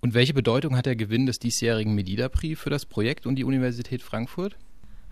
Und 0.00 0.14
welche 0.14 0.34
Bedeutung 0.34 0.76
hat 0.76 0.86
der 0.86 0.96
Gewinn 0.96 1.26
des 1.26 1.38
diesjährigen 1.38 1.94
Medida-Prix 1.94 2.60
für 2.60 2.70
das 2.70 2.86
Projekt 2.86 3.26
und 3.26 3.36
die 3.36 3.44
Universität 3.44 4.02
Frankfurt? 4.02 4.56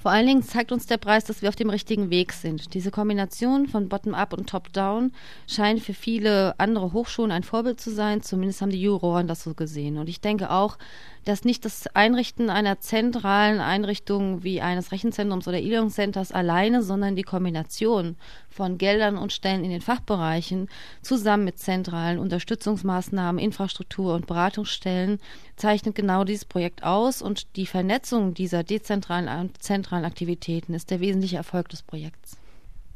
Vor 0.04 0.12
allen 0.12 0.26
Dingen 0.26 0.42
zeigt 0.42 0.70
uns 0.70 0.84
der 0.84 0.98
Preis, 0.98 1.24
dass 1.24 1.40
wir 1.40 1.48
auf 1.48 1.56
dem 1.56 1.70
richtigen 1.70 2.10
Weg 2.10 2.34
sind. 2.34 2.74
Diese 2.74 2.90
Kombination 2.90 3.66
von 3.66 3.88
Bottom-up 3.88 4.34
und 4.34 4.50
Top-down 4.50 5.12
scheint 5.48 5.80
für 5.80 5.94
viele 5.94 6.54
andere 6.58 6.92
Hochschulen 6.92 7.32
ein 7.32 7.42
Vorbild 7.42 7.80
zu 7.80 7.90
sein. 7.90 8.20
Zumindest 8.20 8.60
haben 8.60 8.68
die 8.68 8.82
Juroren 8.82 9.28
das 9.28 9.42
so 9.42 9.54
gesehen. 9.54 9.96
Und 9.96 10.10
ich 10.10 10.20
denke 10.20 10.50
auch, 10.50 10.76
dass 11.24 11.44
nicht 11.44 11.64
das 11.64 11.86
Einrichten 11.94 12.50
einer 12.50 12.80
zentralen 12.80 13.60
Einrichtung 13.60 14.44
wie 14.44 14.60
eines 14.60 14.92
Rechenzentrums 14.92 15.48
oder 15.48 15.58
E-Learning-Centers 15.58 16.32
alleine, 16.32 16.82
sondern 16.82 17.16
die 17.16 17.22
Kombination 17.22 18.16
von 18.50 18.76
Geldern 18.76 19.16
und 19.16 19.32
Stellen 19.32 19.64
in 19.64 19.70
den 19.70 19.80
Fachbereichen 19.80 20.68
zusammen 21.00 21.44
mit 21.44 21.58
zentralen 21.58 22.18
Unterstützungsmaßnahmen, 22.18 23.42
Infrastruktur 23.42 24.14
und 24.14 24.26
Beratungsstellen 24.26 25.18
zeichnet 25.56 25.94
genau 25.94 26.24
dieses 26.24 26.44
Projekt 26.44 26.82
aus 26.82 27.22
und 27.22 27.56
die 27.56 27.66
Vernetzung 27.66 28.34
dieser 28.34 28.64
dezentralen 28.64 29.28
und 29.28 29.62
zentralen 29.62 30.04
Aktivitäten 30.04 30.74
ist 30.74 30.90
der 30.90 31.00
wesentliche 31.00 31.36
Erfolg 31.36 31.68
des 31.68 31.82
Projekts. 31.82 32.36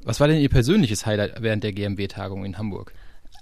Was 0.02 0.20
war 0.20 0.28
denn 0.28 0.40
Ihr 0.40 0.48
persönliches 0.48 1.06
Highlight 1.06 1.42
während 1.42 1.64
der 1.64 1.72
GMW-Tagung 1.72 2.44
in 2.44 2.58
Hamburg? 2.58 2.92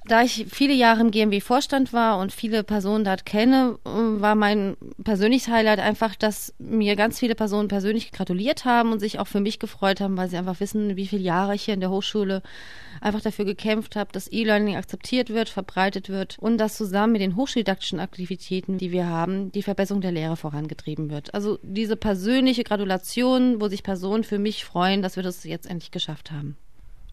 Da 0.09 0.23
ich 0.23 0.47
viele 0.49 0.73
Jahre 0.73 1.01
im 1.01 1.11
GMW-Vorstand 1.11 1.93
war 1.93 2.19
und 2.19 2.31
viele 2.31 2.63
Personen 2.63 3.05
dort 3.05 3.27
kenne, 3.27 3.77
war 3.83 4.37
mein 4.37 4.77
persönliches 5.03 5.49
Highlight 5.49 5.81
einfach, 5.81 6.15
dass 6.15 6.55
mir 6.59 6.95
ganz 6.95 7.19
viele 7.19 7.35
Personen 7.35 7.67
persönlich 7.67 8.13
gratuliert 8.13 8.65
haben 8.65 8.93
und 8.93 9.01
sich 9.01 9.19
auch 9.19 9.27
für 9.27 9.41
mich 9.41 9.59
gefreut 9.59 10.01
haben, 10.01 10.17
weil 10.17 10.29
sie 10.29 10.37
einfach 10.37 10.61
wissen, 10.61 10.95
wie 10.95 11.09
viele 11.09 11.23
Jahre 11.23 11.57
ich 11.57 11.65
hier 11.65 11.75
in 11.75 11.81
der 11.81 11.91
Hochschule 11.91 12.43
einfach 13.01 13.21
dafür 13.21 13.45
gekämpft 13.45 13.97
habe, 13.97 14.13
dass 14.13 14.31
E-Learning 14.31 14.77
akzeptiert 14.77 15.31
wird, 15.31 15.49
verbreitet 15.49 16.09
wird 16.09 16.37
und 16.39 16.59
dass 16.59 16.77
zusammen 16.77 17.15
mit 17.15 17.23
den 17.23 17.35
hochschuldidaktischen 17.35 17.99
Aktivitäten, 17.99 18.79
die 18.79 18.93
wir 18.93 19.09
haben, 19.09 19.51
die 19.51 19.63
Verbesserung 19.63 20.03
der 20.03 20.13
Lehre 20.13 20.37
vorangetrieben 20.37 21.11
wird. 21.11 21.35
Also 21.35 21.59
diese 21.63 21.97
persönliche 21.97 22.63
Gratulation, 22.63 23.61
wo 23.61 23.67
sich 23.67 23.83
Personen 23.83 24.23
für 24.23 24.39
mich 24.39 24.65
freuen, 24.65 25.03
dass 25.03 25.17
wir 25.17 25.25
das 25.25 25.43
jetzt 25.43 25.69
endlich 25.69 25.91
geschafft 25.91 26.31
haben. 26.31 26.57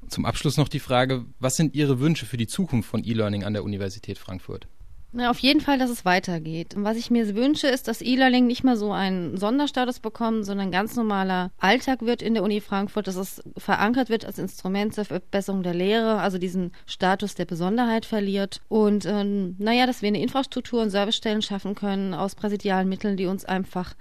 Zum 0.10 0.26
Abschluss 0.26 0.58
noch 0.58 0.70
die 0.70 0.80
Frage, 0.80 1.26
was 1.39 1.56
sind 1.56 1.76
Ihre 1.76 2.00
Wünsche 2.00 2.26
für 2.26 2.38
die 2.38 2.48
Zukunft 2.48 2.89
von 2.89 3.04
E-Learning 3.04 3.44
an 3.44 3.54
der 3.54 3.63
Universität 3.63 4.18
Frankfurt? 4.18 4.68
Na, 5.16 5.30
auf 5.30 5.38
jeden 5.38 5.62
Fall, 5.62 5.78
dass 5.78 5.92
es 5.92 6.06
weitergeht. 6.06 6.74
Und 6.74 6.86
was 6.86 6.98
ich 6.98 7.12
mir 7.12 7.36
wünsche, 7.36 7.68
ist, 7.68 7.88
dass 7.88 8.02
E-Learning 8.02 8.48
nicht 8.48 8.63
mehr 8.63 8.76
so 8.76 8.92
einen 8.92 9.38
Sonderstatus 9.38 9.99
bekommt, 9.99 10.43
sondern 10.43 10.72
ganz 10.72 10.95
normaler 10.95 11.51
Alltag 11.60 12.01
wird 12.01 12.24
in 12.24 12.34
der 12.34 12.41
Uni 12.41 12.62
Frankfurt, 12.62 13.06
dass 13.06 13.16
es 13.16 13.43
verankert 13.56 14.10
wird 14.10 14.26
als 14.26 14.39
Instrument 14.39 14.95
zur 14.95 15.06
Verbesserung 15.06 15.62
der 15.62 15.76
Lehre, 15.76 16.20
also 16.20 16.39
diesen 16.39 16.72
Status 16.88 17.36
der 17.36 17.45
Besonderheit 17.45 18.08
verliert. 18.08 18.62
Und 18.70 19.06
ähm, 19.06 19.56
naja, 19.60 19.86
dass 19.86 20.01
wir 20.01 20.08
eine 20.08 20.22
Infrastruktur 20.22 20.82
und 20.82 20.89
Servicestellen 20.89 21.43
schaffen 21.43 21.76
können 21.76 22.16
aus 22.16 22.34
präsidialen 22.34 22.89
Mitteln, 22.89 23.16
die 23.16 23.28
uns 23.28 23.45
einfach 23.45 23.93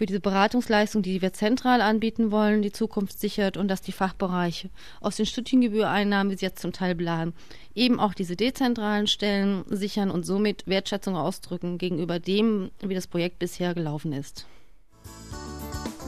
für 0.00 0.06
diese 0.06 0.20
Beratungsleistung, 0.20 1.02
die 1.02 1.20
wir 1.20 1.34
zentral 1.34 1.82
anbieten 1.82 2.30
wollen, 2.30 2.62
die 2.62 2.72
Zukunft 2.72 3.20
sichert 3.20 3.58
und 3.58 3.68
dass 3.68 3.82
die 3.82 3.92
Fachbereiche 3.92 4.70
aus 5.02 5.16
den 5.16 5.26
Studiengebühreinnahmen, 5.26 6.32
wie 6.32 6.38
sie 6.38 6.46
jetzt 6.46 6.62
zum 6.62 6.72
Teil 6.72 6.94
planen, 6.94 7.34
eben 7.74 8.00
auch 8.00 8.14
diese 8.14 8.34
dezentralen 8.34 9.08
Stellen 9.08 9.62
sichern 9.68 10.10
und 10.10 10.24
somit 10.24 10.66
Wertschätzung 10.66 11.16
ausdrücken 11.16 11.76
gegenüber 11.76 12.18
dem, 12.18 12.70
wie 12.80 12.94
das 12.94 13.08
Projekt 13.08 13.40
bisher 13.40 13.74
gelaufen 13.74 14.14
ist. 14.14 14.46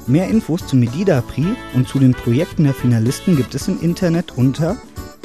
Mehr 0.07 0.26
Infos 0.28 0.66
zum 0.66 0.80
Medida 0.80 1.20
Prix 1.20 1.49
und 1.74 1.86
zu 1.86 1.99
den 1.99 2.12
Projekten 2.12 2.64
der 2.64 2.72
Finalisten 2.72 3.36
gibt 3.36 3.55
es 3.55 3.68
im 3.68 3.78
Internet 3.82 4.38
unter 4.38 4.80